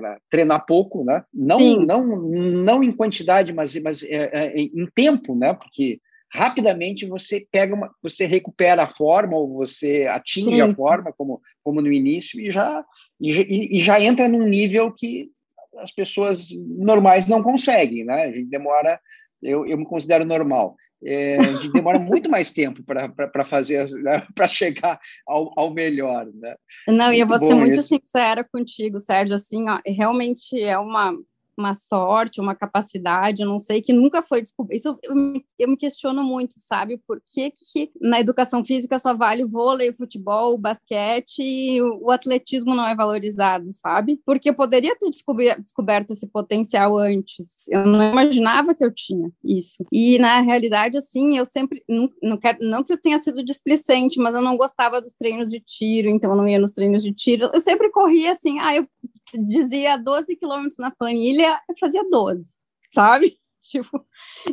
para 0.00 0.18
treinar 0.30 0.64
pouco, 0.64 1.04
né? 1.04 1.22
Não, 1.32 1.58
não, 1.84 2.06
não 2.06 2.82
em 2.82 2.90
quantidade, 2.90 3.52
mas, 3.52 3.74
mas 3.76 4.02
é, 4.02 4.30
é, 4.32 4.58
em 4.58 4.86
tempo, 4.94 5.34
né? 5.34 5.52
Porque 5.52 6.00
rapidamente 6.32 7.06
você 7.06 7.46
pega 7.50 7.74
uma, 7.74 7.90
você 8.02 8.24
recupera 8.26 8.84
a 8.84 8.88
forma 8.88 9.36
ou 9.36 9.54
você 9.54 10.06
atinge 10.06 10.56
Sim. 10.56 10.60
a 10.60 10.74
forma 10.74 11.12
como, 11.12 11.40
como 11.62 11.80
no 11.80 11.92
início 11.92 12.40
e 12.40 12.50
já, 12.50 12.84
e, 13.20 13.78
e 13.78 13.80
já 13.80 14.00
entra 14.00 14.28
num 14.28 14.46
nível 14.46 14.92
que 14.92 15.30
as 15.78 15.92
pessoas 15.92 16.48
normais 16.52 17.26
não 17.26 17.42
conseguem, 17.42 18.04
né? 18.04 18.24
A 18.24 18.32
gente 18.32 18.46
demora 18.46 19.00
eu, 19.42 19.66
eu 19.66 19.78
me 19.78 19.84
considero 19.84 20.24
normal. 20.24 20.76
É, 21.02 21.38
demora 21.72 21.98
muito 21.98 22.28
mais 22.28 22.52
tempo 22.52 22.82
para 22.84 23.44
fazer, 23.44 23.88
né, 24.02 24.26
para 24.34 24.46
chegar 24.46 25.00
ao, 25.26 25.50
ao 25.56 25.72
melhor, 25.72 26.26
né? 26.34 26.54
Não, 26.86 27.12
e 27.12 27.20
eu 27.20 27.26
vou 27.26 27.38
ser 27.38 27.54
muito 27.54 27.80
sincera 27.80 28.44
contigo, 28.44 29.00
Sérgio, 29.00 29.34
assim, 29.34 29.68
ó, 29.68 29.80
realmente 29.86 30.60
é 30.60 30.78
uma 30.78 31.14
uma 31.60 31.74
sorte, 31.74 32.40
uma 32.40 32.54
capacidade, 32.54 33.44
não 33.44 33.58
sei, 33.58 33.80
que 33.80 33.92
nunca 33.92 34.22
foi 34.22 34.42
descoberto. 34.42 34.76
Isso 34.76 34.98
eu 35.02 35.14
me, 35.14 35.44
eu 35.58 35.68
me, 35.68 35.76
questiono 35.76 36.24
muito, 36.24 36.54
sabe? 36.56 37.00
Por 37.06 37.20
que, 37.24 37.50
que 37.50 37.90
na 38.00 38.18
educação 38.18 38.64
física 38.64 38.98
só 38.98 39.14
vale 39.14 39.44
o 39.44 39.48
vôlei, 39.48 39.90
o 39.90 39.96
futebol, 39.96 40.54
o 40.54 40.58
basquete 40.58 41.40
e 41.40 41.80
o, 41.80 42.06
o 42.06 42.10
atletismo 42.10 42.74
não 42.74 42.86
é 42.86 42.94
valorizado, 42.94 43.72
sabe? 43.72 44.20
Porque 44.24 44.50
eu 44.50 44.54
poderia 44.54 44.96
ter 44.96 45.08
descoberto 45.10 46.10
esse 46.10 46.26
potencial 46.28 46.98
antes. 46.98 47.68
Eu 47.68 47.86
não 47.86 48.02
imaginava 48.02 48.74
que 48.74 48.84
eu 48.84 48.92
tinha 48.92 49.30
isso. 49.44 49.84
E 49.92 50.18
na 50.18 50.40
realidade, 50.40 50.98
assim, 50.98 51.36
eu 51.36 51.46
sempre, 51.46 51.82
não, 51.88 52.10
não, 52.22 52.36
quero, 52.36 52.58
não 52.60 52.82
que 52.82 52.92
eu 52.92 53.00
tenha 53.00 53.18
sido 53.18 53.44
displicente, 53.44 54.18
mas 54.18 54.34
eu 54.34 54.42
não 54.42 54.56
gostava 54.56 55.00
dos 55.00 55.12
treinos 55.12 55.50
de 55.50 55.60
tiro, 55.60 56.08
então 56.08 56.30
eu 56.30 56.36
não 56.36 56.48
ia 56.48 56.58
nos 56.58 56.72
treinos 56.72 57.02
de 57.02 57.12
tiro. 57.12 57.50
Eu 57.52 57.60
sempre 57.60 57.90
corria 57.90 58.32
assim, 58.32 58.58
ah, 58.58 58.74
eu 58.74 58.86
dizia 59.34 59.96
12 59.96 60.36
quilômetros 60.36 60.78
na 60.78 60.90
planilha, 60.90 61.58
eu 61.68 61.74
fazia 61.78 62.02
12, 62.10 62.54
sabe? 62.90 63.36
Tipo, 63.62 64.04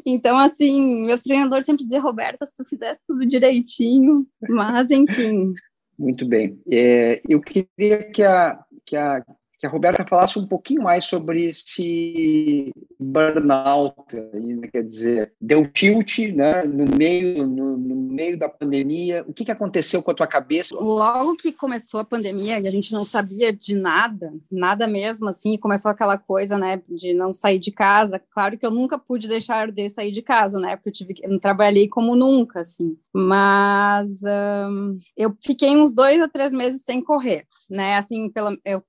então, 0.06 0.38
assim, 0.38 1.06
meu 1.06 1.20
treinador 1.20 1.62
sempre 1.64 1.86
dizia, 1.86 2.02
Roberta, 2.02 2.46
se 2.46 2.54
tu 2.54 2.66
fizesse 2.66 3.02
tudo 3.08 3.26
direitinho, 3.26 4.18
mas, 4.50 4.92
enfim, 4.92 5.54
Muito 5.98 6.28
bem. 6.28 6.62
É, 6.70 7.22
eu 7.28 7.42
queria 7.42 8.12
que 8.12 8.22
a, 8.22 8.60
que 8.86 8.98
a 8.98 9.24
que 9.60 9.66
a 9.66 9.70
Roberta 9.70 10.06
falasse 10.06 10.38
um 10.38 10.48
pouquinho 10.48 10.84
mais 10.84 11.06
sobre 11.06 11.46
esse 11.46 12.72
burnout, 13.00 14.16
né? 14.16 14.68
quer 14.72 14.84
dizer, 14.84 15.34
deu 15.42 15.66
tilt 15.68 16.20
né, 16.20 16.64
no, 16.64 16.86
meio, 16.96 17.48
no, 17.48 17.76
no, 17.76 17.96
meio 18.18 18.38
da 18.38 18.50
pandemia. 18.50 19.24
O 19.28 19.34
que, 19.34 19.46
que 19.46 19.52
aconteceu 19.52 20.02
com 20.02 20.10
a 20.10 20.14
tua 20.16 20.26
cabeça? 20.26 20.74
Logo 20.76 21.36
que 21.36 21.52
começou 21.52 22.00
a 22.00 22.04
pandemia, 22.04 22.60
e 22.60 22.68
a 22.68 22.72
gente 22.72 22.92
não 22.92 23.06
sabia 23.06 23.54
de 23.54 23.76
nada, 23.76 24.34
nada 24.52 24.88
mesmo, 24.88 25.30
assim, 25.30 25.56
começou 25.56 25.92
aquela 25.92 26.18
coisa, 26.18 26.58
né, 26.58 26.82
de 26.90 27.14
não 27.14 27.32
sair 27.32 27.60
de 27.60 27.72
casa. 27.72 28.20
Claro 28.32 28.58
que 28.58 28.66
eu 28.66 28.72
nunca 28.72 28.98
pude 28.98 29.28
deixar 29.28 29.72
de 29.72 29.88
sair 29.88 30.12
de 30.12 30.24
casa, 30.24 30.60
né, 30.60 30.76
porque 30.76 30.90
eu, 30.90 30.94
tive, 30.94 31.16
eu 31.22 31.40
trabalhei 31.40 31.88
como 31.88 32.16
nunca, 32.16 32.62
assim. 32.62 32.98
Mas 33.14 34.22
um, 34.24 34.98
eu 35.16 35.36
fiquei 35.40 35.70
uns 35.78 35.94
dois 35.94 36.20
a 36.20 36.28
três 36.28 36.52
meses 36.52 36.82
sem 36.82 37.04
correr, 37.04 37.46
né, 37.70 37.98
assim, 37.98 38.30
pela, 38.32 38.58
eu 38.66 38.82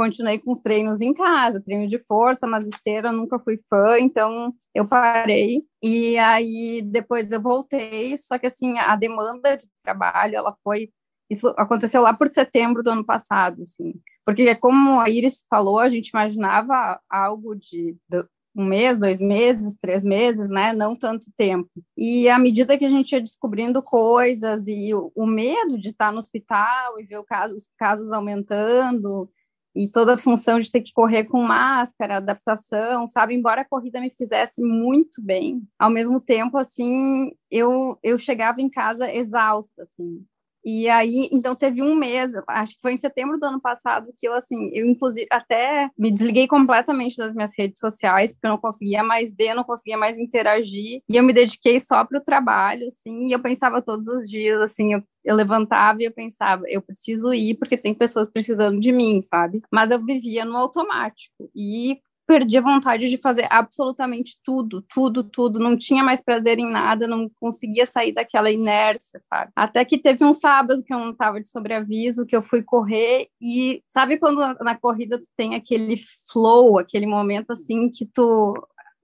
continuei 0.00 0.38
com 0.38 0.52
os 0.52 0.60
treinos 0.60 1.02
em 1.02 1.12
casa, 1.12 1.62
treino 1.62 1.86
de 1.86 1.98
força, 1.98 2.46
mas 2.46 2.66
esteira 2.66 3.12
nunca 3.12 3.38
fui 3.38 3.58
fã, 3.68 3.98
então 3.98 4.50
eu 4.74 4.88
parei. 4.88 5.62
E 5.82 6.16
aí 6.16 6.80
depois 6.82 7.30
eu 7.30 7.38
voltei, 7.38 8.16
só 8.16 8.38
que 8.38 8.46
assim, 8.46 8.78
a 8.78 8.96
demanda 8.96 9.58
de 9.58 9.66
trabalho, 9.84 10.36
ela 10.36 10.56
foi 10.64 10.90
isso 11.28 11.48
aconteceu 11.50 12.00
lá 12.00 12.14
por 12.14 12.28
setembro 12.28 12.82
do 12.82 12.90
ano 12.90 13.04
passado, 13.04 13.60
assim. 13.60 13.92
Porque 14.24 14.54
como 14.54 15.00
a 15.00 15.10
Iris 15.10 15.44
falou, 15.48 15.78
a 15.78 15.88
gente 15.88 16.08
imaginava 16.08 16.98
algo 17.08 17.54
de, 17.54 17.94
de 18.08 18.24
um 18.56 18.64
mês, 18.64 18.98
dois 18.98 19.20
meses, 19.20 19.78
três 19.78 20.02
meses, 20.02 20.48
né? 20.48 20.72
Não 20.72 20.96
tanto 20.96 21.30
tempo. 21.36 21.68
E 21.96 22.28
à 22.28 22.38
medida 22.38 22.76
que 22.78 22.86
a 22.86 22.88
gente 22.88 23.12
ia 23.12 23.20
descobrindo 23.20 23.82
coisas 23.82 24.66
e 24.66 24.94
o, 24.94 25.12
o 25.14 25.26
medo 25.26 25.78
de 25.78 25.90
estar 25.90 26.10
no 26.10 26.18
hospital 26.18 26.98
e 26.98 27.04
ver 27.04 27.18
os 27.18 27.26
casos, 27.26 27.70
casos 27.78 28.12
aumentando, 28.12 29.30
e 29.74 29.88
toda 29.88 30.14
a 30.14 30.18
função 30.18 30.58
de 30.58 30.70
ter 30.70 30.80
que 30.80 30.92
correr 30.92 31.24
com 31.24 31.42
máscara, 31.42 32.16
adaptação, 32.16 33.06
sabe? 33.06 33.34
Embora 33.34 33.62
a 33.62 33.68
corrida 33.68 34.00
me 34.00 34.10
fizesse 34.10 34.62
muito 34.62 35.22
bem, 35.22 35.62
ao 35.78 35.90
mesmo 35.90 36.20
tempo, 36.20 36.58
assim, 36.58 37.30
eu, 37.50 37.98
eu 38.02 38.18
chegava 38.18 38.60
em 38.60 38.68
casa 38.68 39.12
exausta, 39.12 39.82
assim. 39.82 40.24
E 40.64 40.88
aí, 40.88 41.28
então 41.32 41.54
teve 41.54 41.82
um 41.82 41.94
mês, 41.94 42.32
acho 42.48 42.74
que 42.74 42.80
foi 42.82 42.92
em 42.92 42.96
setembro 42.96 43.38
do 43.38 43.46
ano 43.46 43.60
passado, 43.60 44.12
que 44.18 44.28
eu, 44.28 44.34
assim, 44.34 44.70
eu 44.74 44.86
inclusive 44.86 45.26
até 45.30 45.88
me 45.98 46.10
desliguei 46.10 46.46
completamente 46.46 47.16
das 47.16 47.34
minhas 47.34 47.52
redes 47.56 47.80
sociais, 47.80 48.32
porque 48.32 48.46
eu 48.46 48.50
não 48.50 48.58
conseguia 48.58 49.02
mais 49.02 49.34
ver, 49.34 49.54
não 49.54 49.64
conseguia 49.64 49.96
mais 49.96 50.18
interagir, 50.18 51.02
e 51.08 51.16
eu 51.16 51.22
me 51.22 51.32
dediquei 51.32 51.80
só 51.80 52.04
para 52.04 52.18
o 52.18 52.22
trabalho, 52.22 52.86
assim, 52.86 53.28
e 53.28 53.32
eu 53.32 53.40
pensava 53.40 53.80
todos 53.80 54.06
os 54.08 54.28
dias, 54.28 54.60
assim, 54.60 54.92
eu, 54.94 55.02
eu 55.24 55.34
levantava 55.34 56.02
e 56.02 56.04
eu 56.04 56.12
pensava, 56.12 56.64
eu 56.68 56.82
preciso 56.82 57.32
ir 57.32 57.56
porque 57.56 57.76
tem 57.76 57.94
pessoas 57.94 58.30
precisando 58.30 58.78
de 58.78 58.92
mim, 58.92 59.20
sabe? 59.20 59.62
Mas 59.72 59.90
eu 59.90 60.04
vivia 60.04 60.44
no 60.44 60.56
automático, 60.56 61.50
e 61.54 61.98
perdi 62.30 62.58
a 62.58 62.60
vontade 62.60 63.10
de 63.10 63.18
fazer 63.18 63.44
absolutamente 63.50 64.38
tudo, 64.44 64.84
tudo, 64.88 65.24
tudo. 65.24 65.58
Não 65.58 65.76
tinha 65.76 66.04
mais 66.04 66.22
prazer 66.22 66.60
em 66.60 66.70
nada, 66.70 67.08
não 67.08 67.28
conseguia 67.40 67.84
sair 67.84 68.12
daquela 68.12 68.52
inércia, 68.52 69.18
sabe? 69.18 69.50
Até 69.56 69.84
que 69.84 69.98
teve 69.98 70.24
um 70.24 70.32
sábado 70.32 70.80
que 70.84 70.94
eu 70.94 70.98
não 71.00 71.10
estava 71.10 71.40
de 71.40 71.48
sobreaviso, 71.48 72.24
que 72.24 72.36
eu 72.36 72.40
fui 72.40 72.62
correr 72.62 73.26
e 73.42 73.82
sabe 73.88 74.16
quando 74.16 74.38
na 74.60 74.78
corrida 74.78 75.18
tu 75.18 75.26
tem 75.36 75.56
aquele 75.56 75.96
flow, 76.32 76.78
aquele 76.78 77.04
momento 77.04 77.50
assim 77.50 77.90
que 77.90 78.06
tu 78.06 78.54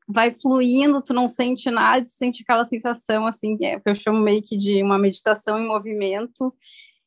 vai 0.07 0.31
fluindo, 0.31 1.03
tu 1.03 1.13
não 1.13 1.29
sente 1.29 1.69
nada, 1.69 2.05
tu 2.05 2.11
sente 2.11 2.45
aquela 2.45 2.65
sensação 2.65 3.27
assim, 3.27 3.59
é, 3.61 3.81
que 3.81 3.91
eu 3.91 3.95
chamo 3.97 4.21
meio 4.21 4.41
que 4.41 4.57
de 4.57 4.81
uma 4.85 5.01
meditação 5.01 5.59
em 5.59 5.67
movimento. 5.67 6.55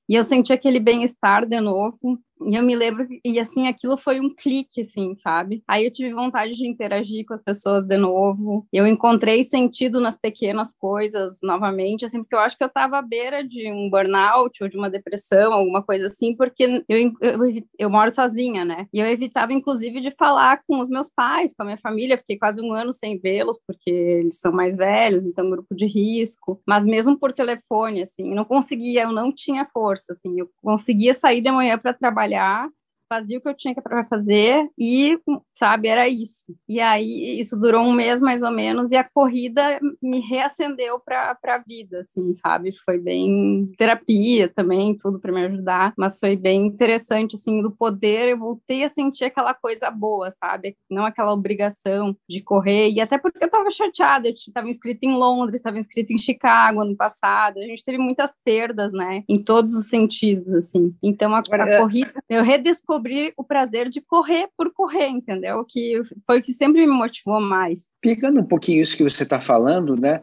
E 0.10 0.16
eu 0.16 0.26
senti 0.26 0.52
aquele 0.52 0.82
bem-estar 0.82 1.46
de 1.46 1.62
novo. 1.62 2.20
E 2.42 2.56
eu 2.56 2.64
me 2.64 2.76
lembro, 2.76 3.06
e 3.24 3.40
assim, 3.40 3.68
aquilo 3.68 3.98
foi 3.98 4.20
um 4.20 4.34
clique, 4.34 4.82
assim, 4.82 5.14
sabe? 5.16 5.62
Aí 5.68 5.86
eu 5.86 5.92
tive 5.92 6.14
vontade 6.14 6.54
de 6.54 6.68
interagir 6.68 7.26
com 7.26 7.34
as 7.34 7.42
pessoas 7.42 7.86
de 7.86 7.98
novo. 7.98 8.66
Eu 8.72 8.88
encontrei 8.88 9.44
sentido 9.44 10.00
nas 10.00 10.20
pequenas 10.20 10.74
coisas 10.74 11.40
novamente, 11.44 12.06
assim, 12.06 12.20
porque 12.22 12.36
eu 12.36 12.40
acho 12.40 12.58
que 12.58 12.64
eu 12.64 12.70
tava 12.70 12.98
à 12.98 13.02
beira 13.02 13.46
de 13.46 13.70
um 13.72 13.90
burnout 13.90 14.64
ou 14.64 14.70
de 14.70 14.78
uma 14.78 14.90
depressão, 14.90 15.54
alguma 15.54 15.84
coisa 15.84 16.06
assim, 16.06 16.36
porque 16.36 16.84
eu, 16.88 17.14
eu, 17.22 17.40
eu 17.78 17.90
moro 17.90 18.10
sozinha, 18.10 18.64
né? 18.64 18.88
E 18.94 19.00
eu 19.00 19.08
evitava, 19.08 19.54
inclusive, 19.54 20.00
de 20.00 20.12
falar 20.12 20.62
com 20.66 20.80
os 20.80 20.88
meus 20.90 21.10
pais, 21.10 21.54
com 21.54 21.64
a 21.64 21.66
minha 21.66 21.78
família. 21.78 22.18
Fiquei 22.18 22.38
quase 22.38 22.62
um 22.62 22.74
ano 22.74 22.94
sem 22.94 23.20
vê-los, 23.20 23.60
porque 23.66 23.90
eles 23.90 24.40
são 24.40 24.52
mais 24.52 24.78
velhos, 24.78 25.26
então 25.26 25.50
grupo 25.50 25.76
de 25.76 25.86
risco. 25.86 26.62
Mas 26.66 26.86
mesmo 26.86 27.18
por 27.18 27.34
telefone, 27.34 28.02
assim, 28.02 28.34
não 28.34 28.46
conseguia, 28.46 29.04
eu 29.04 29.12
não 29.12 29.34
tinha 29.34 29.66
força, 29.66 30.14
assim. 30.14 30.40
Eu 30.40 30.50
conseguia 30.62 31.14
sair 31.14 31.42
de 31.42 31.52
manhã 31.52 31.78
para 31.78 31.94
trabalhar 31.94 32.29
trabalhar, 32.30 32.70
fazia 33.10 33.40
o 33.40 33.42
que 33.42 33.50
eu 33.50 33.56
tinha 33.56 33.74
para 33.76 34.06
fazer 34.06 34.70
e, 34.78 35.20
sabe, 35.54 35.88
era 35.88 36.08
isso. 36.08 36.56
E 36.68 36.80
aí 36.80 37.40
isso 37.40 37.58
durou 37.58 37.84
um 37.84 37.92
mês 37.92 38.22
mais 38.22 38.44
ou 38.44 38.52
menos 38.52 38.92
e 38.92 38.96
a 38.96 39.04
corrida 39.04 39.80
me 40.02 40.20
reacendeu 40.20 41.00
para 41.00 41.38
a 41.44 41.58
vida, 41.58 42.02
assim, 42.02 42.34
sabe? 42.36 42.72
Foi 42.86 43.00
bem 43.00 43.72
terapia 43.78 44.48
também, 44.48 44.96
tudo 44.96 45.20
para 45.20 45.32
me 45.32 45.44
ajudar, 45.46 45.94
mas 45.98 46.20
foi 46.20 46.36
bem 46.36 46.68
interessante, 46.68 47.36
assim, 47.36 47.62
do 47.62 47.72
poder. 47.72 48.30
Eu 48.30 48.38
voltei 48.38 48.84
a 48.84 48.90
sentir 48.90 49.26
aquela 49.26 49.54
coisa 49.54 49.90
boa, 49.90 50.30
sabe? 50.30 50.78
Não 50.90 51.06
aquela 51.06 51.34
obrigação 51.34 52.16
de 52.30 52.42
correr. 52.42 52.92
E 52.92 53.02
até 53.02 53.18
porque 53.18 53.44
eu 53.44 53.48
estava 53.48 53.72
chateada, 53.72 54.28
eu 54.28 54.34
estava 54.34 54.70
inscrita 54.70 55.06
em 55.06 55.14
Londres, 55.14 55.56
estava 55.56 55.80
inscrita 55.80 56.14
em 56.14 56.18
Chicago 56.18 56.82
ano 56.82 56.96
passado. 56.96 57.58
A 57.58 57.64
gente 57.64 57.84
teve 57.84 57.98
muitas 57.98 58.40
perdas, 58.44 58.94
né? 58.94 59.24
Em 59.28 59.42
todos 59.42 59.74
os 59.74 59.90
sentidos, 59.90 60.54
assim. 60.54 60.94
Então 61.02 61.34
a, 61.34 61.40
a 61.40 61.78
corrida, 61.80 62.14
eu 62.30 62.44
redescobri 62.44 62.99
descobrir 63.00 63.34
o 63.38 63.44
prazer 63.44 63.90
de 63.90 64.02
correr 64.02 64.50
por 64.58 64.72
correr, 64.74 65.08
entendeu? 65.08 65.66
Que 65.66 66.02
foi 66.26 66.40
o 66.40 66.42
que 66.42 66.52
sempre 66.52 66.86
me 66.86 66.92
motivou 66.92 67.40
mais. 67.40 67.96
Pegando 68.02 68.40
um 68.40 68.46
pouquinho 68.46 68.82
isso 68.82 68.96
que 68.96 69.04
você 69.04 69.24
está 69.24 69.40
falando, 69.40 69.96
né? 70.00 70.22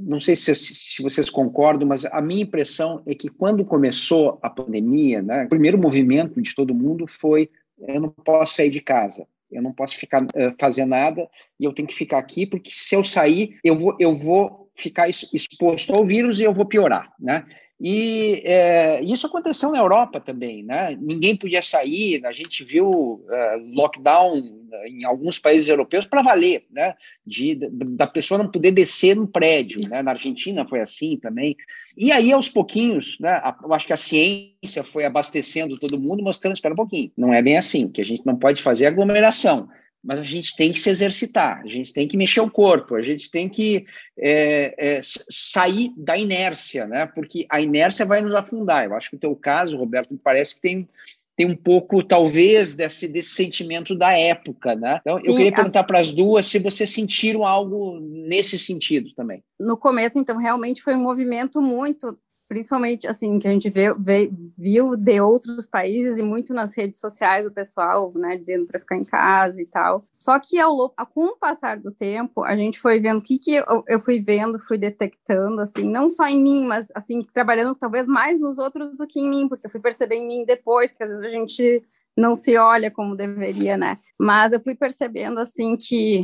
Não 0.00 0.20
sei 0.20 0.36
se, 0.36 0.54
se 0.54 1.02
vocês 1.02 1.28
concordam, 1.28 1.88
mas 1.88 2.04
a 2.06 2.20
minha 2.20 2.42
impressão 2.42 3.02
é 3.06 3.14
que 3.14 3.28
quando 3.28 3.64
começou 3.64 4.38
a 4.42 4.48
pandemia, 4.48 5.22
né, 5.22 5.44
o 5.44 5.48
primeiro 5.48 5.78
movimento 5.78 6.40
de 6.40 6.54
todo 6.54 6.74
mundo 6.74 7.06
foi 7.06 7.50
eu 7.78 8.00
não 8.00 8.10
posso 8.10 8.54
sair 8.54 8.70
de 8.70 8.80
casa 8.80 9.26
eu 9.50 9.60
não 9.60 9.72
posso 9.72 9.96
ficar 9.96 10.22
uh, 10.22 10.54
fazer 10.58 10.84
nada 10.84 11.28
e 11.58 11.64
eu 11.64 11.72
tenho 11.72 11.88
que 11.88 11.94
ficar 11.94 12.18
aqui 12.18 12.46
porque 12.46 12.70
se 12.72 12.94
eu 12.94 13.02
sair 13.02 13.58
eu 13.64 13.76
vou 13.76 13.96
eu 13.98 14.14
vou 14.14 14.70
ficar 14.74 15.08
exposto 15.08 15.92
ao 15.92 16.06
vírus 16.06 16.40
e 16.40 16.44
eu 16.44 16.54
vou 16.54 16.64
piorar, 16.64 17.12
né? 17.18 17.44
E 17.84 18.40
é, 18.44 19.02
isso 19.02 19.26
aconteceu 19.26 19.72
na 19.72 19.78
Europa 19.78 20.20
também, 20.20 20.62
né? 20.62 20.96
Ninguém 21.00 21.36
podia 21.36 21.60
sair, 21.60 22.24
a 22.24 22.30
gente 22.30 22.62
viu 22.62 22.88
uh, 22.88 23.74
lockdown 23.74 24.40
em 24.86 25.04
alguns 25.04 25.40
países 25.40 25.68
europeus 25.68 26.04
para 26.04 26.22
valer, 26.22 26.64
né? 26.70 26.94
De, 27.26 27.56
da 27.56 28.06
pessoa 28.06 28.38
não 28.38 28.48
poder 28.48 28.70
descer 28.70 29.16
no 29.16 29.26
prédio, 29.26 29.80
né? 29.88 30.00
Na 30.00 30.12
Argentina 30.12 30.64
foi 30.64 30.78
assim 30.78 31.16
também. 31.16 31.56
E 31.98 32.12
aí, 32.12 32.32
aos 32.32 32.48
pouquinhos, 32.48 33.18
né? 33.18 33.42
Eu 33.60 33.74
acho 33.74 33.88
que 33.88 33.92
a 33.92 33.96
ciência 33.96 34.84
foi 34.84 35.04
abastecendo 35.04 35.76
todo 35.76 35.98
mundo, 35.98 36.22
mostrando, 36.22 36.54
espera 36.54 36.74
um 36.74 36.76
pouquinho, 36.76 37.10
não 37.16 37.34
é 37.34 37.42
bem 37.42 37.56
assim, 37.56 37.88
que 37.88 38.00
a 38.00 38.04
gente 38.04 38.24
não 38.24 38.36
pode 38.36 38.62
fazer 38.62 38.86
aglomeração 38.86 39.68
mas 40.02 40.18
a 40.18 40.24
gente 40.24 40.56
tem 40.56 40.72
que 40.72 40.80
se 40.80 40.90
exercitar, 40.90 41.60
a 41.62 41.68
gente 41.68 41.92
tem 41.92 42.08
que 42.08 42.16
mexer 42.16 42.40
o 42.40 42.50
corpo, 42.50 42.96
a 42.96 43.02
gente 43.02 43.30
tem 43.30 43.48
que 43.48 43.86
é, 44.18 44.74
é, 44.76 45.00
sair 45.02 45.92
da 45.96 46.18
inércia, 46.18 46.86
né? 46.86 47.06
Porque 47.06 47.46
a 47.48 47.60
inércia 47.60 48.04
vai 48.04 48.20
nos 48.20 48.34
afundar. 48.34 48.84
Eu 48.84 48.94
acho 48.94 49.10
que 49.10 49.16
o 49.16 49.20
teu 49.20 49.36
caso, 49.36 49.76
Roberto, 49.76 50.12
me 50.12 50.18
parece 50.18 50.56
que 50.56 50.60
tem, 50.60 50.88
tem 51.36 51.46
um 51.46 51.56
pouco, 51.56 52.02
talvez, 52.02 52.74
desse, 52.74 53.06
desse 53.06 53.30
sentimento 53.30 53.94
da 53.94 54.18
época, 54.18 54.74
né? 54.74 54.98
Então, 55.00 55.18
eu 55.18 55.32
Sim, 55.32 55.36
queria 55.36 55.52
perguntar 55.52 55.84
para 55.84 56.00
as 56.00 56.10
duas 56.10 56.46
se 56.46 56.58
vocês 56.58 56.90
sentiram 56.90 57.46
algo 57.46 58.00
nesse 58.00 58.58
sentido 58.58 59.14
também. 59.14 59.42
No 59.58 59.76
começo, 59.76 60.18
então, 60.18 60.36
realmente 60.36 60.82
foi 60.82 60.96
um 60.96 61.02
movimento 61.02 61.62
muito 61.62 62.18
principalmente 62.52 63.08
assim 63.08 63.38
que 63.38 63.48
a 63.48 63.50
gente 63.50 63.70
vê, 63.70 63.94
vê, 63.94 64.30
viu 64.58 64.94
de 64.94 65.20
outros 65.22 65.66
países 65.66 66.18
e 66.18 66.22
muito 66.22 66.52
nas 66.52 66.76
redes 66.76 67.00
sociais 67.00 67.46
o 67.46 67.50
pessoal, 67.50 68.12
né, 68.14 68.36
dizendo 68.36 68.66
para 68.66 68.78
ficar 68.78 68.96
em 68.98 69.04
casa 69.04 69.62
e 69.62 69.64
tal. 69.64 70.04
Só 70.12 70.38
que 70.38 70.58
ao 70.58 70.90
com 71.14 71.28
o 71.28 71.36
passar 71.38 71.78
do 71.78 71.90
tempo, 71.90 72.44
a 72.44 72.54
gente 72.54 72.78
foi 72.78 73.00
vendo 73.00 73.20
o 73.20 73.24
que 73.24 73.38
que 73.38 73.54
eu, 73.54 73.82
eu 73.88 73.98
fui 73.98 74.20
vendo, 74.20 74.58
fui 74.58 74.76
detectando 74.76 75.62
assim, 75.62 75.88
não 75.90 76.10
só 76.10 76.26
em 76.26 76.42
mim, 76.42 76.66
mas 76.66 76.88
assim 76.94 77.22
trabalhando 77.22 77.74
talvez 77.74 78.06
mais 78.06 78.38
nos 78.38 78.58
outros 78.58 78.98
do 78.98 79.06
que 79.06 79.18
em 79.18 79.30
mim, 79.30 79.48
porque 79.48 79.66
eu 79.66 79.70
fui 79.70 79.80
perceber 79.80 80.16
em 80.16 80.28
mim 80.28 80.44
depois 80.44 80.92
que 80.92 81.02
às 81.02 81.08
vezes 81.08 81.24
a 81.24 81.30
gente 81.30 81.82
não 82.14 82.34
se 82.34 82.58
olha 82.58 82.90
como 82.90 83.16
deveria, 83.16 83.78
né? 83.78 83.96
Mas 84.18 84.52
eu 84.52 84.60
fui 84.62 84.74
percebendo 84.74 85.40
assim 85.40 85.74
que 85.74 86.22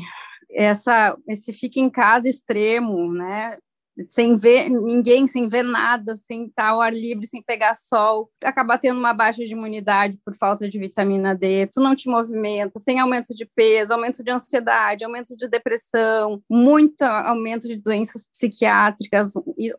essa 0.50 1.16
esse 1.26 1.54
fica 1.54 1.80
em 1.80 1.88
casa 1.88 2.28
extremo, 2.28 3.10
né? 3.14 3.56
Sem 4.04 4.36
ver 4.36 4.68
ninguém, 4.68 5.26
sem 5.26 5.48
ver 5.48 5.62
nada, 5.62 6.16
sem 6.16 6.46
estar 6.46 6.68
ao 6.68 6.80
ar 6.80 6.92
livre, 6.92 7.26
sem 7.26 7.42
pegar 7.42 7.74
sol, 7.74 8.30
acaba 8.42 8.78
tendo 8.78 8.98
uma 8.98 9.12
baixa 9.12 9.44
de 9.44 9.52
imunidade 9.52 10.18
por 10.24 10.34
falta 10.34 10.68
de 10.68 10.78
vitamina 10.78 11.34
D, 11.34 11.66
tu 11.72 11.80
não 11.80 11.94
te 11.94 12.08
movimenta, 12.08 12.80
tem 12.84 13.00
aumento 13.00 13.34
de 13.34 13.44
peso, 13.44 13.92
aumento 13.92 14.22
de 14.22 14.30
ansiedade, 14.30 15.04
aumento 15.04 15.36
de 15.36 15.48
depressão, 15.48 16.42
muito 16.48 17.02
aumento 17.02 17.66
de 17.68 17.76
doenças 17.76 18.26
psiquiátricas, 18.30 19.32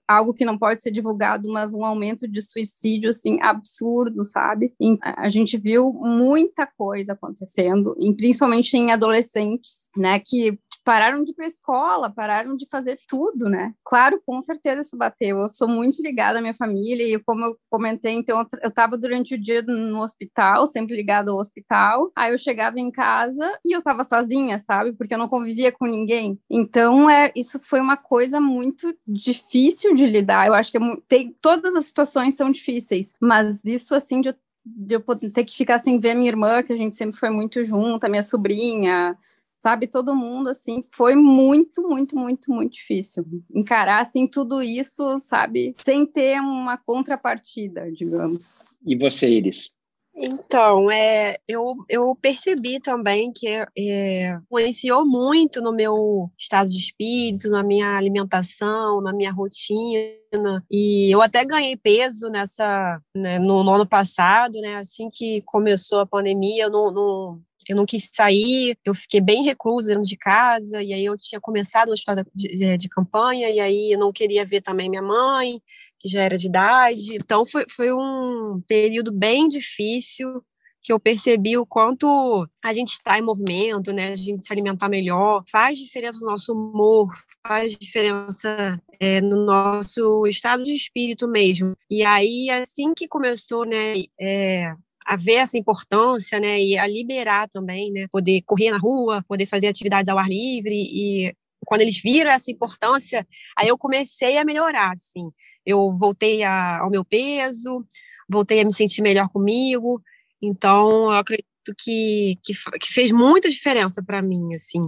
algo 0.08 0.34
que 0.34 0.45
não 0.45 0.58
pode 0.58 0.82
ser 0.82 0.91
divulgado, 0.91 1.51
mas 1.51 1.73
um 1.73 1.86
aumento 1.86 2.27
de 2.27 2.41
suicídio 2.41 3.10
assim 3.10 3.41
absurdo, 3.41 4.25
sabe? 4.25 4.73
A 5.01 5.29
gente 5.29 5.58
viu 5.58 5.91
muita 5.93 6.65
coisa 6.65 7.13
acontecendo, 7.13 7.95
principalmente 8.17 8.75
em 8.75 8.91
adolescentes, 8.91 9.89
né, 9.97 10.19
que 10.19 10.58
pararam 10.83 11.23
de 11.23 11.31
ir 11.31 11.33
para 11.33 11.47
escola, 11.47 12.09
pararam 12.09 12.55
de 12.55 12.67
fazer 12.67 12.97
tudo, 13.07 13.49
né? 13.49 13.73
Claro, 13.83 14.21
com 14.25 14.41
certeza 14.41 14.81
isso 14.81 14.97
bateu. 14.97 15.39
Eu 15.39 15.49
sou 15.49 15.67
muito 15.67 16.01
ligada 16.01 16.39
à 16.39 16.41
minha 16.41 16.53
família 16.53 17.03
e 17.03 17.19
como 17.19 17.45
eu 17.45 17.57
comentei, 17.69 18.13
então 18.13 18.39
eu 18.61 18.69
estava 18.69 18.97
durante 18.97 19.35
o 19.35 19.41
dia 19.41 19.61
no 19.61 20.01
hospital, 20.01 20.67
sempre 20.67 20.95
ligada 20.95 21.31
ao 21.31 21.37
hospital. 21.37 22.11
Aí 22.15 22.31
eu 22.31 22.37
chegava 22.37 22.79
em 22.79 22.91
casa 22.91 23.57
e 23.63 23.73
eu 23.75 23.79
estava 23.79 24.03
sozinha, 24.03 24.59
sabe? 24.59 24.93
Porque 24.93 25.13
eu 25.13 25.19
não 25.19 25.29
convivia 25.29 25.71
com 25.71 25.85
ninguém. 25.85 26.39
Então 26.49 27.09
é, 27.09 27.31
isso 27.35 27.59
foi 27.59 27.79
uma 27.79 27.97
coisa 27.97 28.39
muito 28.39 28.93
difícil 29.07 29.95
de 29.95 30.05
lidar. 30.05 30.47
Eu 30.47 30.53
acho 30.53 30.71
que 30.71 30.77
é, 30.77 30.81
tem 31.07 31.35
todas 31.41 31.75
as 31.75 31.85
situações 31.85 32.35
são 32.35 32.51
difíceis, 32.51 33.13
mas 33.19 33.65
isso 33.65 33.93
assim 33.95 34.21
de 34.21 34.33
de 34.65 34.95
eu 34.95 35.01
ter 35.33 35.45
que 35.45 35.55
ficar 35.55 35.79
sem 35.79 35.99
ver 35.99 36.13
minha 36.13 36.29
irmã, 36.29 36.61
que 36.61 36.73
a 36.73 36.77
gente 36.77 36.95
sempre 36.95 37.17
foi 37.17 37.29
muito 37.29 37.63
junta, 37.65 38.09
minha 38.09 38.21
sobrinha, 38.21 39.17
sabe, 39.59 39.87
todo 39.87 40.15
mundo, 40.15 40.49
assim, 40.49 40.83
foi 40.91 41.15
muito, 41.15 41.81
muito, 41.87 42.15
muito, 42.15 42.51
muito 42.51 42.73
difícil 42.73 43.25
encarar, 43.53 44.01
assim, 44.01 44.27
tudo 44.27 44.63
isso, 44.63 45.19
sabe, 45.19 45.75
sem 45.77 46.05
ter 46.05 46.39
uma 46.39 46.77
contrapartida, 46.77 47.91
digamos. 47.91 48.59
E 48.85 48.95
você, 48.97 49.29
Iris? 49.29 49.71
Então, 50.15 50.91
é, 50.91 51.37
eu, 51.47 51.75
eu 51.87 52.15
percebi 52.15 52.79
também 52.79 53.31
que 53.31 53.47
é, 53.47 54.33
influenciou 54.43 55.05
muito 55.05 55.61
no 55.61 55.71
meu 55.71 56.29
estado 56.37 56.69
de 56.69 56.77
espírito, 56.77 57.49
na 57.49 57.63
minha 57.63 57.95
alimentação, 57.95 59.01
na 59.01 59.13
minha 59.13 59.31
rotina. 59.31 60.65
E 60.69 61.09
eu 61.13 61.21
até 61.21 61.45
ganhei 61.45 61.77
peso 61.77 62.27
nessa 62.29 62.99
né, 63.15 63.39
no, 63.39 63.63
no, 63.63 63.71
ano 63.71 63.85
passado, 63.85 64.59
né? 64.59 64.77
Assim 64.77 65.09
que 65.11 65.41
começou 65.45 65.99
a 65.99 66.05
pandemia, 66.05 66.63
eu 66.63 66.71
não, 66.71 66.91
não 66.91 67.41
eu 67.69 67.75
não 67.75 67.86
quis 67.86 68.10
sair, 68.12 68.75
eu 68.84 68.95
fiquei 68.95 69.21
bem 69.21 69.43
reclusa 69.43 69.89
dentro 69.89 70.10
de 70.10 70.17
casa, 70.17 70.82
e 70.82 70.91
aí 70.91 71.05
eu 71.05 71.15
tinha 71.15 71.39
começado 71.39 71.89
o 71.89 71.91
hospital 71.91 72.25
de, 72.34 72.63
eh, 72.63 72.75
de 72.75 72.89
campanha, 72.89 73.47
e 73.47 73.60
aí 73.60 73.91
eu 73.91 73.99
não 73.99 74.12
queria 74.12 74.43
ver 74.43 74.62
também 74.62 74.89
minha 74.89 75.03
mãe, 75.03 75.62
que 75.99 76.10
já 76.10 76.23
era 76.23 76.36
de 76.36 76.47
idade. 76.47 77.15
Então 77.15 77.45
foi, 77.45 77.65
foi 77.69 77.93
um 77.93 78.60
período 78.67 79.12
bem 79.12 79.47
difícil 79.47 80.43
que 80.82 80.91
eu 80.91 80.99
percebi 80.99 81.58
o 81.58 81.65
quanto 81.65 82.47
a 82.63 82.73
gente 82.73 82.93
está 82.93 83.19
em 83.19 83.21
movimento, 83.21 83.93
né? 83.93 84.13
A 84.13 84.15
gente 84.15 84.45
se 84.45 84.51
alimentar 84.51 84.89
melhor, 84.89 85.43
faz 85.51 85.77
diferença 85.77 86.19
no 86.21 86.32
nosso 86.32 86.53
humor, 86.53 87.13
faz 87.45 87.77
diferença 87.77 88.82
é, 88.99 89.21
no 89.21 89.45
nosso 89.45 90.25
estado 90.25 90.63
de 90.63 90.73
espírito 90.73 91.27
mesmo. 91.27 91.75
E 91.89 92.03
aí, 92.03 92.49
assim 92.49 92.93
que 92.95 93.08
começou, 93.08 93.65
né, 93.65 93.93
é, 94.19 94.73
a 95.09 95.15
ver 95.15 95.35
essa 95.35 95.57
importância, 95.57 96.39
né, 96.39 96.61
e 96.61 96.77
a 96.77 96.85
liberar 96.85 97.49
também, 97.49 97.91
né, 97.91 98.07
poder 98.11 98.43
correr 98.45 98.69
na 98.69 98.77
rua, 98.77 99.23
poder 99.27 99.47
fazer 99.47 99.67
atividades 99.67 100.07
ao 100.07 100.19
ar 100.19 100.29
livre 100.29 100.75
e 100.75 101.33
quando 101.65 101.81
eles 101.81 102.01
viram 102.01 102.31
essa 102.31 102.51
importância, 102.51 103.27
aí 103.57 103.67
eu 103.67 103.77
comecei 103.77 104.37
a 104.37 104.45
melhorar, 104.45 104.91
assim. 104.91 105.29
Eu 105.65 105.95
voltei 105.97 106.41
a, 106.43 106.79
ao 106.79 106.89
meu 106.89 107.03
peso, 107.03 107.85
voltei 108.29 108.61
a 108.61 108.65
me 108.65 108.73
sentir 108.73 109.01
melhor 109.01 109.29
comigo. 109.29 110.01
Então, 110.41 111.11
eu 111.11 111.11
acredito 111.11 111.45
que, 111.77 112.37
que, 112.43 112.53
que 112.79 112.93
fez 112.93 113.11
muita 113.11 113.49
diferença 113.49 114.01
para 114.01 114.21
mim, 114.21 114.49
assim. 114.55 114.87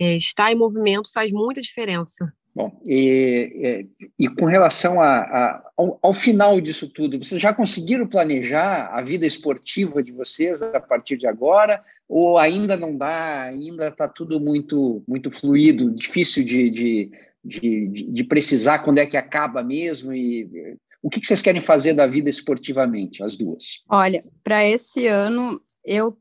É, 0.00 0.16
estar 0.16 0.52
em 0.52 0.54
movimento 0.54 1.10
faz 1.12 1.32
muita 1.32 1.60
diferença. 1.60 2.32
Bom, 2.56 2.80
e, 2.86 3.86
e, 4.18 4.24
e 4.24 4.28
com 4.30 4.46
relação 4.46 4.98
a, 4.98 5.18
a, 5.18 5.70
ao, 5.76 5.98
ao, 6.00 6.14
final 6.14 6.58
disso 6.58 6.88
tudo, 6.88 7.22
vocês 7.22 7.38
já 7.38 7.52
conseguiram 7.52 8.06
planejar 8.06 8.86
a 8.94 9.02
vida 9.02 9.26
esportiva 9.26 10.02
de 10.02 10.10
vocês 10.10 10.62
a 10.62 10.80
partir 10.80 11.18
de 11.18 11.26
agora? 11.26 11.84
Ou 12.08 12.38
ainda 12.38 12.74
não 12.74 12.96
dá, 12.96 13.42
ainda 13.42 13.88
está 13.88 14.08
tudo 14.08 14.40
muito, 14.40 15.04
muito 15.06 15.30
fluido, 15.30 15.94
difícil 15.94 16.42
de, 16.46 16.70
de, 16.70 17.10
de, 17.44 17.88
de, 18.10 18.24
precisar 18.24 18.78
quando 18.78 19.00
é 19.00 19.04
que 19.04 19.18
acaba 19.18 19.62
mesmo? 19.62 20.14
E 20.14 20.78
o 21.02 21.10
que, 21.10 21.20
que 21.20 21.26
vocês 21.26 21.42
querem 21.42 21.60
fazer 21.60 21.92
da 21.92 22.06
vida 22.06 22.30
esportivamente, 22.30 23.22
as 23.22 23.36
duas? 23.36 23.82
Olha, 23.90 24.24
para 24.42 24.66
esse 24.66 25.06
ano 25.06 25.60
eu 25.84 26.16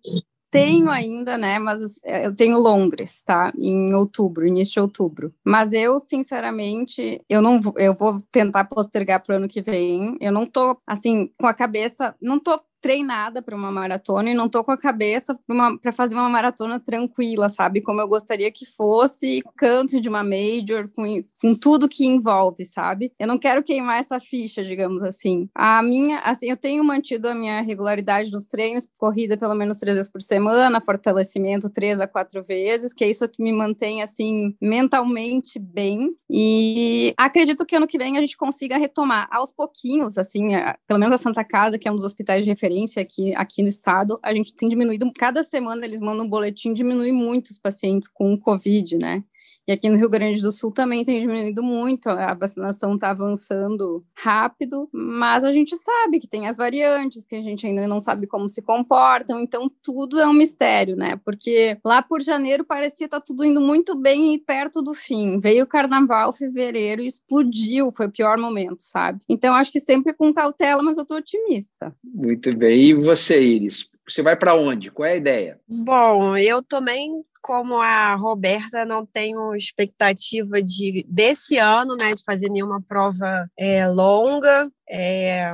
tenho 0.56 0.90
ainda, 0.90 1.38
né? 1.38 1.60
Mas 1.60 2.00
é, 2.04 2.26
eu 2.26 2.36
tenho 2.36 2.60
Londres, 2.60 3.22
tá? 3.22 3.52
Em 3.58 3.94
outubro, 3.94 4.48
início 4.48 4.74
de 4.74 4.80
outubro. 4.80 5.34
Mas 5.44 5.74
eu, 5.74 6.00
sinceramente, 6.00 7.22
eu 7.30 7.42
não 7.42 7.60
vou, 7.62 7.74
eu 7.78 7.94
vou 7.94 8.22
tentar 8.32 8.66
postergar 8.66 9.22
para 9.22 9.34
o 9.34 9.38
ano 9.38 9.48
que 9.48 9.62
vem. 9.62 10.18
Eu 10.20 10.32
não 10.32 10.46
tô 10.46 10.78
assim 10.88 11.30
com 11.38 11.48
a 11.48 11.54
cabeça, 11.54 12.16
não 12.22 12.40
tô 12.40 12.60
treinada 12.86 13.42
para 13.42 13.56
uma 13.56 13.72
maratona 13.72 14.30
e 14.30 14.36
não 14.36 14.48
tô 14.48 14.64
com 14.64 14.72
a 14.72 14.78
cabeça 14.78 15.36
para 15.82 15.92
fazer 15.92 16.14
uma 16.14 16.30
maratona 16.30 16.80
tranquila, 16.80 17.50
sabe? 17.50 17.82
Como 17.82 18.00
eu 18.00 18.08
gostaria 18.08 18.52
que 18.52 18.64
fosse, 18.64 19.42
canto 19.58 20.00
de 20.00 20.08
uma 20.08 20.24
major, 20.24 20.88
com, 20.96 21.04
com 21.42 21.56
tudo 21.56 21.90
que 21.90 22.06
envolve, 22.06 22.64
sabe? 22.64 23.12
Eu 23.18 23.26
não 23.26 23.40
quero 23.40 23.64
queimar 23.64 23.98
essa 23.98 24.20
ficha, 24.20 24.64
digamos 24.64 25.04
assim. 25.04 25.50
A 25.56 25.82
minha, 25.82 26.20
assim, 26.20 26.48
eu 26.48 26.56
tenho 26.56 26.84
mantido 26.84 27.28
a 27.28 27.34
minha 27.34 27.60
regularidade 27.64 28.32
nos 28.32 28.46
treinos, 28.46 28.88
corrida 29.00 29.36
pelo 29.36 29.56
menos 29.56 29.80
três 29.80 29.98
vezes 29.98 30.12
por 30.12 30.22
semana, 30.22 30.80
fortalecimento 30.80 31.72
três 31.72 32.00
a 32.00 32.06
quatro 32.06 32.44
vezes, 32.44 32.94
que 32.94 33.04
é 33.04 33.10
isso 33.10 33.28
que 33.28 33.42
me 33.42 33.52
mantém, 33.52 34.04
assim, 34.04 34.56
mentalmente 34.62 35.58
bem. 35.58 36.16
E 36.30 37.16
acredito 37.18 37.66
que 37.66 37.76
ano 37.76 37.88
que 37.88 37.98
vem 37.98 38.16
a 38.16 38.22
gente 38.22 38.38
consiga 38.38 38.78
retomar 38.78 39.28
aos 39.32 39.52
pouquinhos, 39.52 40.20
assim, 40.20 40.52
pelo 40.88 41.00
menos 41.00 41.14
a 41.14 41.18
Santa 41.18 41.44
Casa, 41.44 41.80
que 41.80 41.88
é 41.88 41.92
um 41.92 41.96
dos 41.96 42.06
hospitais 42.06 42.44
de 42.44 42.52
referência 42.52 42.75
aqui, 43.00 43.34
aqui 43.36 43.62
no 43.62 43.70
estado, 43.70 44.20
a 44.22 44.34
gente 44.34 44.54
tem 44.54 44.68
diminuído, 44.68 45.12
cada 45.18 45.44
semana 45.44 45.86
eles 45.86 46.00
mandam 46.00 46.26
um 46.26 46.30
boletim, 46.30 46.74
diminui 46.74 47.12
muito 47.12 47.48
os 47.48 47.60
pacientes 47.60 48.08
com 48.08 48.38
Covid, 48.38 48.98
né? 48.98 49.24
E 49.68 49.72
aqui 49.72 49.90
no 49.90 49.98
Rio 49.98 50.10
Grande 50.10 50.42
do 50.42 50.52
Sul 50.52 50.72
também 50.72 51.04
tem 51.04 51.20
diminuído 51.20 51.64
muito, 51.64 52.08
a 52.10 52.34
vacinação 52.36 52.96
está 52.96 53.10
avançando 53.10 54.06
rápido, 54.16 54.88
mas 54.92 55.44
a 55.44 55.52
gente 55.52 55.76
sabe 55.76 56.20
que 56.20 56.28
tem 56.28 56.48
as 56.48 56.56
variantes, 56.56 57.26
que 57.26 57.36
a 57.36 57.42
gente 57.42 57.66
ainda 57.66 57.88
não 57.88 58.00
sabe 58.00 58.28
como 58.28 58.48
se 58.48 58.62
comportam, 58.62 59.40
então 59.40 59.72
tudo 59.82 60.20
é 60.20 60.28
um 60.28 60.34
mistério, 60.34 60.96
né? 60.96 61.20
Porque 61.26 61.78
lá 61.84 62.04
por 62.04 62.22
janeiro 62.22 62.64
parecia 62.64 63.06
estar 63.06 63.20
tá 63.20 63.26
tudo 63.26 63.44
indo 63.44 63.60
muito 63.60 63.96
bem 63.96 64.36
e 64.36 64.40
perto 64.40 64.84
do 64.84 64.94
fim. 64.94 65.40
Veio 65.40 65.64
o 65.64 65.68
carnaval, 65.68 66.32
fevereiro, 66.32 67.02
e 67.02 67.08
explodiu, 67.08 67.92
foi 67.92 68.06
o 68.06 68.12
pior 68.12 68.38
momento, 68.38 68.82
sabe? 68.82 69.22
Então 69.28 69.56
acho 69.56 69.72
que 69.72 69.80
sempre 69.80 70.14
com 70.14 70.34
cautela, 70.34 70.84
mas 70.84 70.98
eu 70.98 71.06
tô 71.06 71.16
otimista. 71.16 71.92
Muito 72.04 72.56
bem. 72.56 72.90
E 72.90 72.94
você, 72.94 73.42
Iris? 73.42 73.90
Você 74.08 74.22
vai 74.22 74.36
para 74.36 74.56
onde? 74.56 74.92
Qual 74.92 75.06
é 75.06 75.14
a 75.14 75.18
ideia? 75.18 75.60
Bom, 75.68 76.38
eu 76.38 76.62
também, 76.62 77.22
como 77.42 77.82
a 77.82 78.16
Roberta, 78.16 78.86
não 78.86 79.06
tenho 79.06 79.56
expectativa 79.56 80.62
de 80.62 81.06
desse 81.10 81.58
ano, 81.58 81.96
né, 81.96 82.14
de 82.14 82.24
fazer 82.24 82.50
nenhuma 82.50 82.82
prova 82.88 83.50
é, 83.58 83.88
longa. 83.88 84.70
É, 84.88 85.52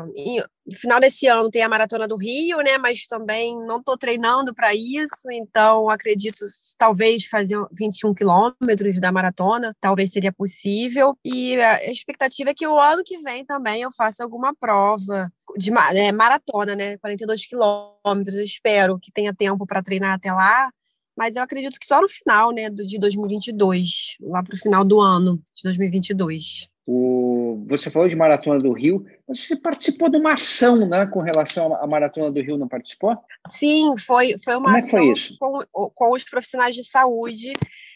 no 0.65 0.75
final 0.75 0.99
desse 0.99 1.25
ano 1.27 1.49
tem 1.49 1.63
a 1.63 1.69
Maratona 1.69 2.07
do 2.07 2.17
Rio, 2.17 2.57
né? 2.57 2.77
Mas 2.77 3.05
também 3.07 3.57
não 3.65 3.79
estou 3.79 3.97
treinando 3.97 4.53
para 4.53 4.73
isso, 4.75 5.31
então 5.31 5.89
acredito 5.89 6.39
talvez 6.77 7.25
fazer 7.25 7.57
21 7.71 8.13
quilômetros 8.13 8.99
da 8.99 9.11
maratona, 9.11 9.75
talvez 9.79 10.11
seria 10.11 10.31
possível. 10.31 11.17
E 11.23 11.55
a 11.59 11.89
expectativa 11.89 12.49
é 12.49 12.53
que 12.53 12.67
o 12.67 12.79
ano 12.79 13.03
que 13.05 13.19
vem 13.19 13.45
também 13.45 13.81
eu 13.81 13.91
faça 13.91 14.23
alguma 14.23 14.53
prova 14.53 15.31
de 15.57 15.71
é, 15.95 16.11
maratona, 16.11 16.75
né? 16.75 16.97
42 16.97 17.45
quilômetros. 17.45 18.35
Espero 18.35 18.99
que 18.99 19.11
tenha 19.11 19.33
tempo 19.33 19.65
para 19.65 19.83
treinar 19.83 20.13
até 20.13 20.31
lá. 20.31 20.69
Mas 21.17 21.35
eu 21.35 21.43
acredito 21.43 21.77
que 21.79 21.85
só 21.85 22.01
no 22.01 22.07
final, 22.07 22.51
né, 22.51 22.69
de 22.69 22.97
2022, 22.97 24.17
lá 24.21 24.41
para 24.41 24.55
o 24.55 24.57
final 24.57 24.83
do 24.85 24.99
ano 24.99 25.41
de 25.53 25.63
2022. 25.63 26.70
O, 26.85 27.63
você 27.67 27.91
falou 27.91 28.07
de 28.07 28.15
Maratona 28.15 28.59
do 28.59 28.71
Rio, 28.71 29.05
mas 29.27 29.39
você 29.39 29.55
participou 29.55 30.09
de 30.09 30.17
uma 30.17 30.33
ação, 30.33 30.87
né, 30.87 31.05
com 31.05 31.19
relação 31.19 31.75
à 31.75 31.85
Maratona 31.85 32.31
do 32.31 32.41
Rio, 32.41 32.57
não 32.57 32.67
participou? 32.67 33.15
Sim, 33.47 33.95
foi, 33.97 34.35
foi 34.43 34.55
uma 34.55 34.65
Como 34.65 34.77
ação 34.77 35.11
é 35.11 35.15
foi? 35.15 35.37
Com, 35.39 35.91
com 35.93 36.13
os 36.13 36.23
profissionais 36.23 36.75
de 36.75 36.83
saúde 36.83 37.53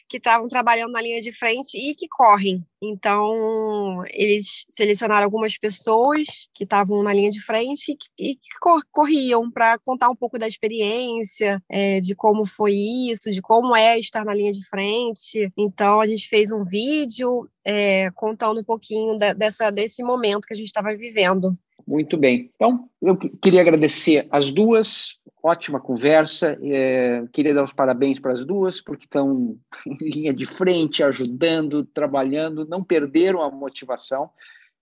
que 0.08 0.18
estavam 0.18 0.48
trabalhando 0.48 0.92
na 0.92 1.02
linha 1.02 1.20
de 1.20 1.32
frente 1.32 1.78
e 1.78 1.96
que 1.96 2.08
correm. 2.08 2.64
Então, 2.82 4.04
eles 4.12 4.66
selecionaram 4.70 5.26
algumas 5.26 5.58
pessoas 5.58 6.48
que 6.54 6.64
estavam 6.64 7.02
na 7.02 7.14
linha 7.14 7.32
de 7.32 7.42
frente 7.42 7.98
e 8.18 8.36
que 8.36 8.50
corriam 8.92 9.50
para 9.50 9.78
contar 9.80 10.10
um 10.10 10.16
pouco 10.16 10.38
da 10.38 10.48
experiência, 10.48 11.62
é, 11.70 12.00
de 12.00 12.16
como 12.16 12.46
foi 12.46 12.74
isso, 12.74 13.32
de 13.32 13.42
como 13.42 13.76
é 13.76 13.98
estar 13.98 14.24
na 14.24 14.34
linha 14.34 14.52
de 14.52 14.64
frente. 14.68 15.52
Então, 15.58 16.00
a 16.00 16.06
gente 16.06 16.28
fez 16.28 16.52
um 16.52 16.64
vídeo 16.64 17.50
é, 17.66 18.12
contando 18.12 18.62
um 18.62 18.64
pouquinho 18.64 19.18
da, 19.18 19.34
dessa, 19.34 19.72
desse 19.72 20.04
momento 20.04 20.46
que 20.46 20.54
a 20.54 20.58
gente 20.58 20.68
estava 20.68 20.90
vivendo. 20.96 21.58
Muito 21.88 22.18
bem. 22.18 22.52
Então, 22.56 22.90
eu 23.02 23.16
queria 23.16 23.62
agradecer 23.62 24.28
as 24.32 24.50
duas, 24.52 25.20
ótima 25.46 25.80
conversa. 25.80 26.58
É, 26.62 27.24
queria 27.32 27.54
dar 27.54 27.64
os 27.64 27.74
parabéns 27.74 28.20
para 28.20 28.34
as 28.34 28.44
duas, 28.44 28.82
porque 28.82 29.06
estão 29.06 29.58
em 29.86 30.10
linha 30.10 30.34
de 30.34 30.46
frente, 30.46 31.04
ajudando, 31.04 31.86
trabalhando, 31.86 32.68
não 32.68 32.84
perderam 32.84 33.42
a 33.42 33.52
motivação. 33.52 34.30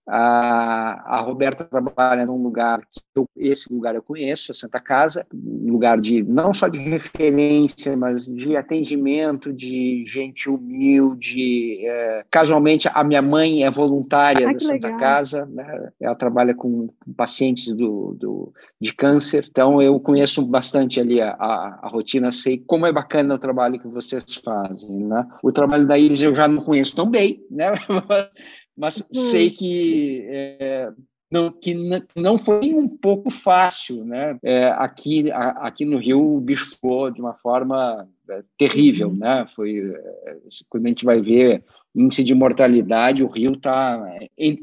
A, 0.06 1.16
a 1.16 1.20
Roberta 1.20 1.64
trabalha 1.64 2.26
num 2.26 2.42
lugar 2.42 2.80
que 2.92 3.00
eu, 3.14 3.26
esse 3.36 3.72
lugar 3.72 3.94
eu 3.94 4.02
conheço, 4.02 4.52
a 4.52 4.54
Santa 4.54 4.78
Casa, 4.78 5.26
lugar 5.32 5.98
de 5.98 6.22
não 6.22 6.52
só 6.52 6.68
de 6.68 6.78
referência, 6.78 7.96
mas 7.96 8.26
de 8.26 8.54
atendimento, 8.56 9.52
de 9.52 10.04
gente 10.06 10.48
humilde. 10.48 11.86
É, 11.86 12.24
casualmente, 12.30 12.88
a 12.92 13.02
minha 13.02 13.22
mãe 13.22 13.64
é 13.64 13.70
voluntária 13.70 14.48
ah, 14.48 14.52
da 14.52 14.58
Santa 14.58 14.88
legal. 14.88 15.00
Casa, 15.00 15.46
né? 15.46 15.90
ela 16.00 16.14
trabalha 16.14 16.54
com, 16.54 16.88
com 16.88 17.12
pacientes 17.14 17.72
do, 17.72 18.14
do, 18.18 18.52
de 18.78 18.92
câncer, 18.92 19.46
então 19.48 19.80
eu 19.80 19.98
conheço 19.98 20.44
bastante 20.44 21.00
ali 21.00 21.20
a, 21.20 21.30
a, 21.30 21.80
a, 21.82 21.88
rotina, 21.88 22.30
sei 22.30 22.58
como 22.58 22.86
é 22.86 22.92
bacana 22.92 23.34
o 23.34 23.38
trabalho 23.38 23.80
que 23.80 23.88
vocês 23.88 24.24
fazem. 24.44 25.04
Né? 25.04 25.26
O 25.42 25.50
trabalho 25.50 25.86
da 25.86 25.98
Iris 25.98 26.20
eu 26.20 26.34
já 26.34 26.46
não 26.46 26.62
conheço 26.62 26.94
tão 26.94 27.10
bem, 27.10 27.42
né? 27.50 27.72
mas 28.76 28.98
uhum. 28.98 29.20
sei 29.30 29.50
que 29.50 30.24
é, 30.28 30.92
não, 31.30 31.50
que 31.50 31.74
não 32.14 32.38
foi 32.38 32.74
um 32.74 32.88
pouco 32.88 33.30
fácil, 33.30 34.04
né? 34.04 34.38
É, 34.42 34.66
aqui, 34.68 35.30
a, 35.32 35.66
aqui 35.66 35.84
no 35.84 35.98
Rio 35.98 36.36
o 36.36 36.40
bicho 36.40 36.70
ficou 36.70 37.10
de 37.10 37.20
uma 37.20 37.34
forma 37.34 38.08
é, 38.30 38.42
terrível, 38.56 39.08
uhum. 39.08 39.16
né? 39.16 39.46
Foi 39.54 39.78
é, 39.78 40.36
quando 40.68 40.86
a 40.86 40.88
gente 40.88 41.04
vai 41.04 41.20
ver 41.20 41.64
índice 41.94 42.24
de 42.24 42.34
mortalidade, 42.34 43.24
o 43.24 43.28
Rio 43.28 43.52
está 43.52 44.00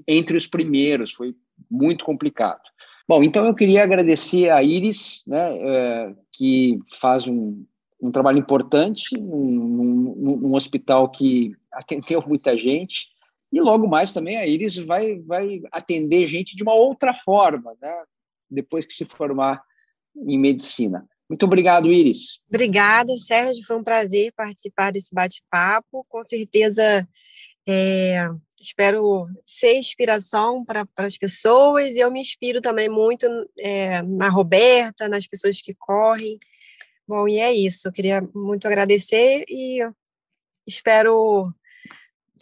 entre 0.08 0.38
os 0.38 0.48
primeiros, 0.48 1.14
foi 1.14 1.36
muito 1.70 2.04
complicado. 2.04 2.62
Bom, 3.08 3.24
então 3.24 3.46
eu 3.46 3.54
queria 3.54 3.84
agradecer 3.84 4.50
a 4.50 4.64
Iris, 4.64 5.24
né, 5.28 5.58
é, 5.58 6.14
que 6.32 6.80
faz 7.00 7.28
um, 7.28 7.66
um 8.02 8.12
trabalho 8.12 8.40
importante 8.40 9.18
num, 9.20 9.46
num, 9.46 10.38
num 10.38 10.56
hospital 10.56 11.10
que 11.10 11.54
atendeu 11.72 12.24
muita 12.26 12.58
gente, 12.58 13.08
e 13.52 13.60
logo 13.60 13.88
mais 13.88 14.12
também 14.12 14.38
a 14.38 14.48
Iris 14.48 14.78
vai, 14.78 15.20
vai 15.20 15.62
atender 15.72 16.26
gente 16.28 16.56
de 16.56 16.64
uma 16.64 16.74
outra 16.74 17.14
forma, 17.14 17.76
né? 17.82 17.94
depois 18.50 18.86
que 18.86 18.94
se 18.94 19.06
formar 19.06 19.62
em 20.16 20.38
medicina. 20.38 21.08
Muito 21.30 21.46
obrigado, 21.46 21.92
Iris. 21.92 22.42
Obrigada, 22.50 23.16
Sérgio. 23.18 23.66
Foi 23.66 23.78
um 23.78 23.84
prazer 23.84 24.34
participar 24.36 24.92
desse 24.92 25.16
bate-papo. 25.16 26.06
Com 26.10 26.22
certeza, 26.24 27.08
é, 27.66 28.28
espero 28.60 29.26
ser 29.46 29.78
inspiração 29.78 30.66
para 30.66 30.86
as 30.98 31.18
pessoas. 31.18 31.96
Eu 31.96 32.12
me 32.12 32.20
inspiro 32.20 32.60
também 32.60 32.90
muito 32.90 33.26
é, 33.58 34.02
na 34.02 34.28
Roberta, 34.28 35.08
nas 35.08 35.26
pessoas 35.26 35.62
que 35.62 35.74
correm. 35.74 36.38
Bom, 37.08 37.28
e 37.28 37.40
é 37.40 37.54
isso. 37.54 37.88
Eu 37.88 37.94
queria 37.94 38.22
muito 38.36 38.68
agradecer 38.68 39.46
e 39.48 39.80
espero 40.68 41.54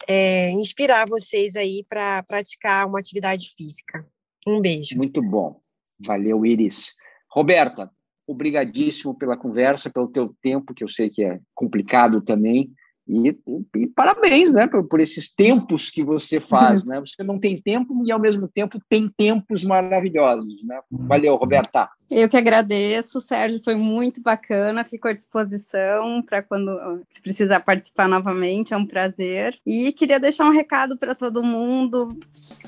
é, 0.08 0.50
inspirar 0.50 1.08
vocês 1.08 1.56
aí 1.56 1.84
para 1.88 2.22
praticar 2.22 2.86
uma 2.86 2.98
atividade 2.98 3.52
física. 3.56 4.06
Um 4.46 4.60
beijo. 4.60 4.96
Muito 4.96 5.22
bom. 5.22 5.60
Valeu, 5.98 6.44
Iris. 6.46 6.94
Roberta, 7.30 7.90
obrigadíssimo 8.26 9.14
pela 9.14 9.36
conversa, 9.36 9.90
pelo 9.90 10.08
teu 10.08 10.34
tempo, 10.42 10.74
que 10.74 10.82
eu 10.82 10.88
sei 10.88 11.10
que 11.10 11.24
é 11.24 11.40
complicado 11.54 12.20
também. 12.20 12.72
E, 13.06 13.36
e, 13.76 13.86
parabéns, 13.88 14.52
né, 14.52 14.68
por, 14.68 14.86
por, 14.86 15.00
esses 15.00 15.34
tempos 15.34 15.90
que 15.90 16.04
você 16.04 16.38
faz, 16.38 16.84
né? 16.86 17.00
Você 17.00 17.22
não 17.24 17.38
tem 17.38 17.60
tempo 17.60 18.02
e 18.04 18.12
ao 18.12 18.20
mesmo 18.20 18.46
tempo 18.46 18.80
tem 18.88 19.08
tempos 19.08 19.64
maravilhosos, 19.64 20.64
né? 20.64 20.80
Valeu, 20.90 21.34
Roberta. 21.36 21.88
Eu 22.10 22.28
que 22.28 22.36
agradeço, 22.36 23.20
Sérgio, 23.20 23.62
foi 23.62 23.76
muito 23.76 24.20
bacana, 24.20 24.84
fico 24.84 25.06
à 25.06 25.12
disposição 25.12 26.20
para 26.22 26.42
quando 26.42 27.00
se 27.08 27.22
precisar 27.22 27.60
participar 27.60 28.08
novamente, 28.08 28.74
é 28.74 28.76
um 28.76 28.84
prazer. 28.84 29.56
E 29.64 29.92
queria 29.92 30.18
deixar 30.18 30.44
um 30.44 30.52
recado 30.52 30.96
para 30.96 31.14
todo 31.14 31.42
mundo 31.42 32.18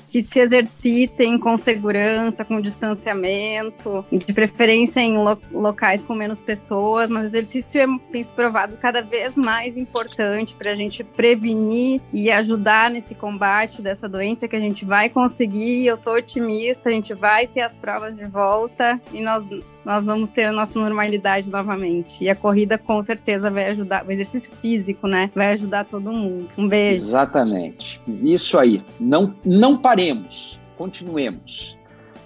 que 0.07 0.21
se 0.21 0.39
exercitem 0.39 1.37
com 1.37 1.57
segurança, 1.57 2.45
com 2.45 2.61
distanciamento, 2.61 4.05
de 4.11 4.33
preferência 4.33 5.01
em 5.01 5.17
lo 5.17 5.37
locais 5.51 6.03
com 6.03 6.13
menos 6.13 6.39
pessoas, 6.39 7.09
mas 7.09 7.23
o 7.23 7.29
exercício 7.29 7.81
é, 7.81 7.85
tem 8.11 8.23
se 8.23 8.31
provado 8.31 8.77
cada 8.77 9.01
vez 9.01 9.35
mais 9.35 9.75
importante 9.75 10.55
para 10.55 10.71
a 10.71 10.75
gente 10.75 11.03
prevenir 11.03 12.01
e 12.13 12.31
ajudar 12.31 12.91
nesse 12.91 13.15
combate 13.15 13.81
dessa 13.81 14.07
doença 14.07 14.47
que 14.47 14.55
a 14.55 14.59
gente 14.59 14.85
vai 14.85 15.09
conseguir. 15.09 15.85
Eu 15.85 15.95
estou 15.95 16.15
otimista, 16.15 16.89
a 16.89 16.93
gente 16.93 17.13
vai 17.13 17.47
ter 17.47 17.61
as 17.61 17.75
provas 17.75 18.15
de 18.15 18.25
volta 18.25 19.01
e 19.11 19.21
nós 19.21 19.32
nós, 19.33 19.63
nós 19.83 20.05
vamos 20.05 20.29
ter 20.29 20.45
a 20.45 20.51
nossa 20.51 20.79
normalidade 20.79 21.51
novamente. 21.51 22.23
E 22.23 22.29
a 22.29 22.35
corrida 22.35 22.77
com 22.77 23.01
certeza 23.01 23.49
vai 23.49 23.69
ajudar, 23.71 24.05
o 24.05 24.11
exercício 24.11 24.53
físico, 24.61 25.07
né? 25.07 25.31
Vai 25.33 25.53
ajudar 25.53 25.85
todo 25.85 26.11
mundo. 26.11 26.47
Um 26.57 26.67
beijo. 26.67 27.03
Exatamente. 27.03 27.99
Isso 28.07 28.59
aí. 28.59 28.83
Não, 28.99 29.35
não 29.43 29.77
paremos. 29.77 30.59
Continuemos. 30.77 31.77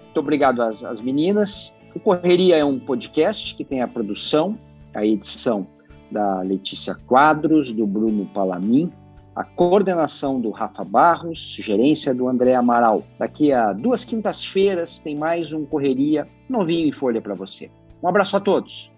Muito 0.05 0.19
obrigado 0.19 0.61
às, 0.61 0.83
às 0.83 0.99
meninas. 0.99 1.75
O 1.95 1.99
Correria 1.99 2.57
é 2.57 2.65
um 2.65 2.79
podcast 2.79 3.55
que 3.55 3.63
tem 3.63 3.81
a 3.81 3.87
produção, 3.87 4.57
a 4.93 5.05
edição 5.05 5.67
da 6.11 6.41
Letícia 6.41 6.95
Quadros, 6.95 7.71
do 7.71 7.85
Bruno 7.85 8.25
Palamin, 8.33 8.91
a 9.38 9.43
coordenação 9.43 10.41
do 10.41 10.50
Rafa 10.50 10.84
Barros, 10.84 11.56
gerência 11.62 12.12
do 12.12 12.28
André 12.28 12.56
Amaral. 12.56 13.04
Daqui 13.19 13.54
a 13.54 13.71
duas 13.71 14.04
quintas-feiras 14.04 14.97
tem 14.97 15.15
mais 15.15 15.54
um 15.54 15.63
Correria 15.63 16.26
novinho 16.50 16.88
em 16.88 16.91
folha 16.91 17.21
para 17.21 17.36
você. 17.36 17.69
Um 18.02 18.08
abraço 18.08 18.36
a 18.36 18.39
todos. 18.39 18.91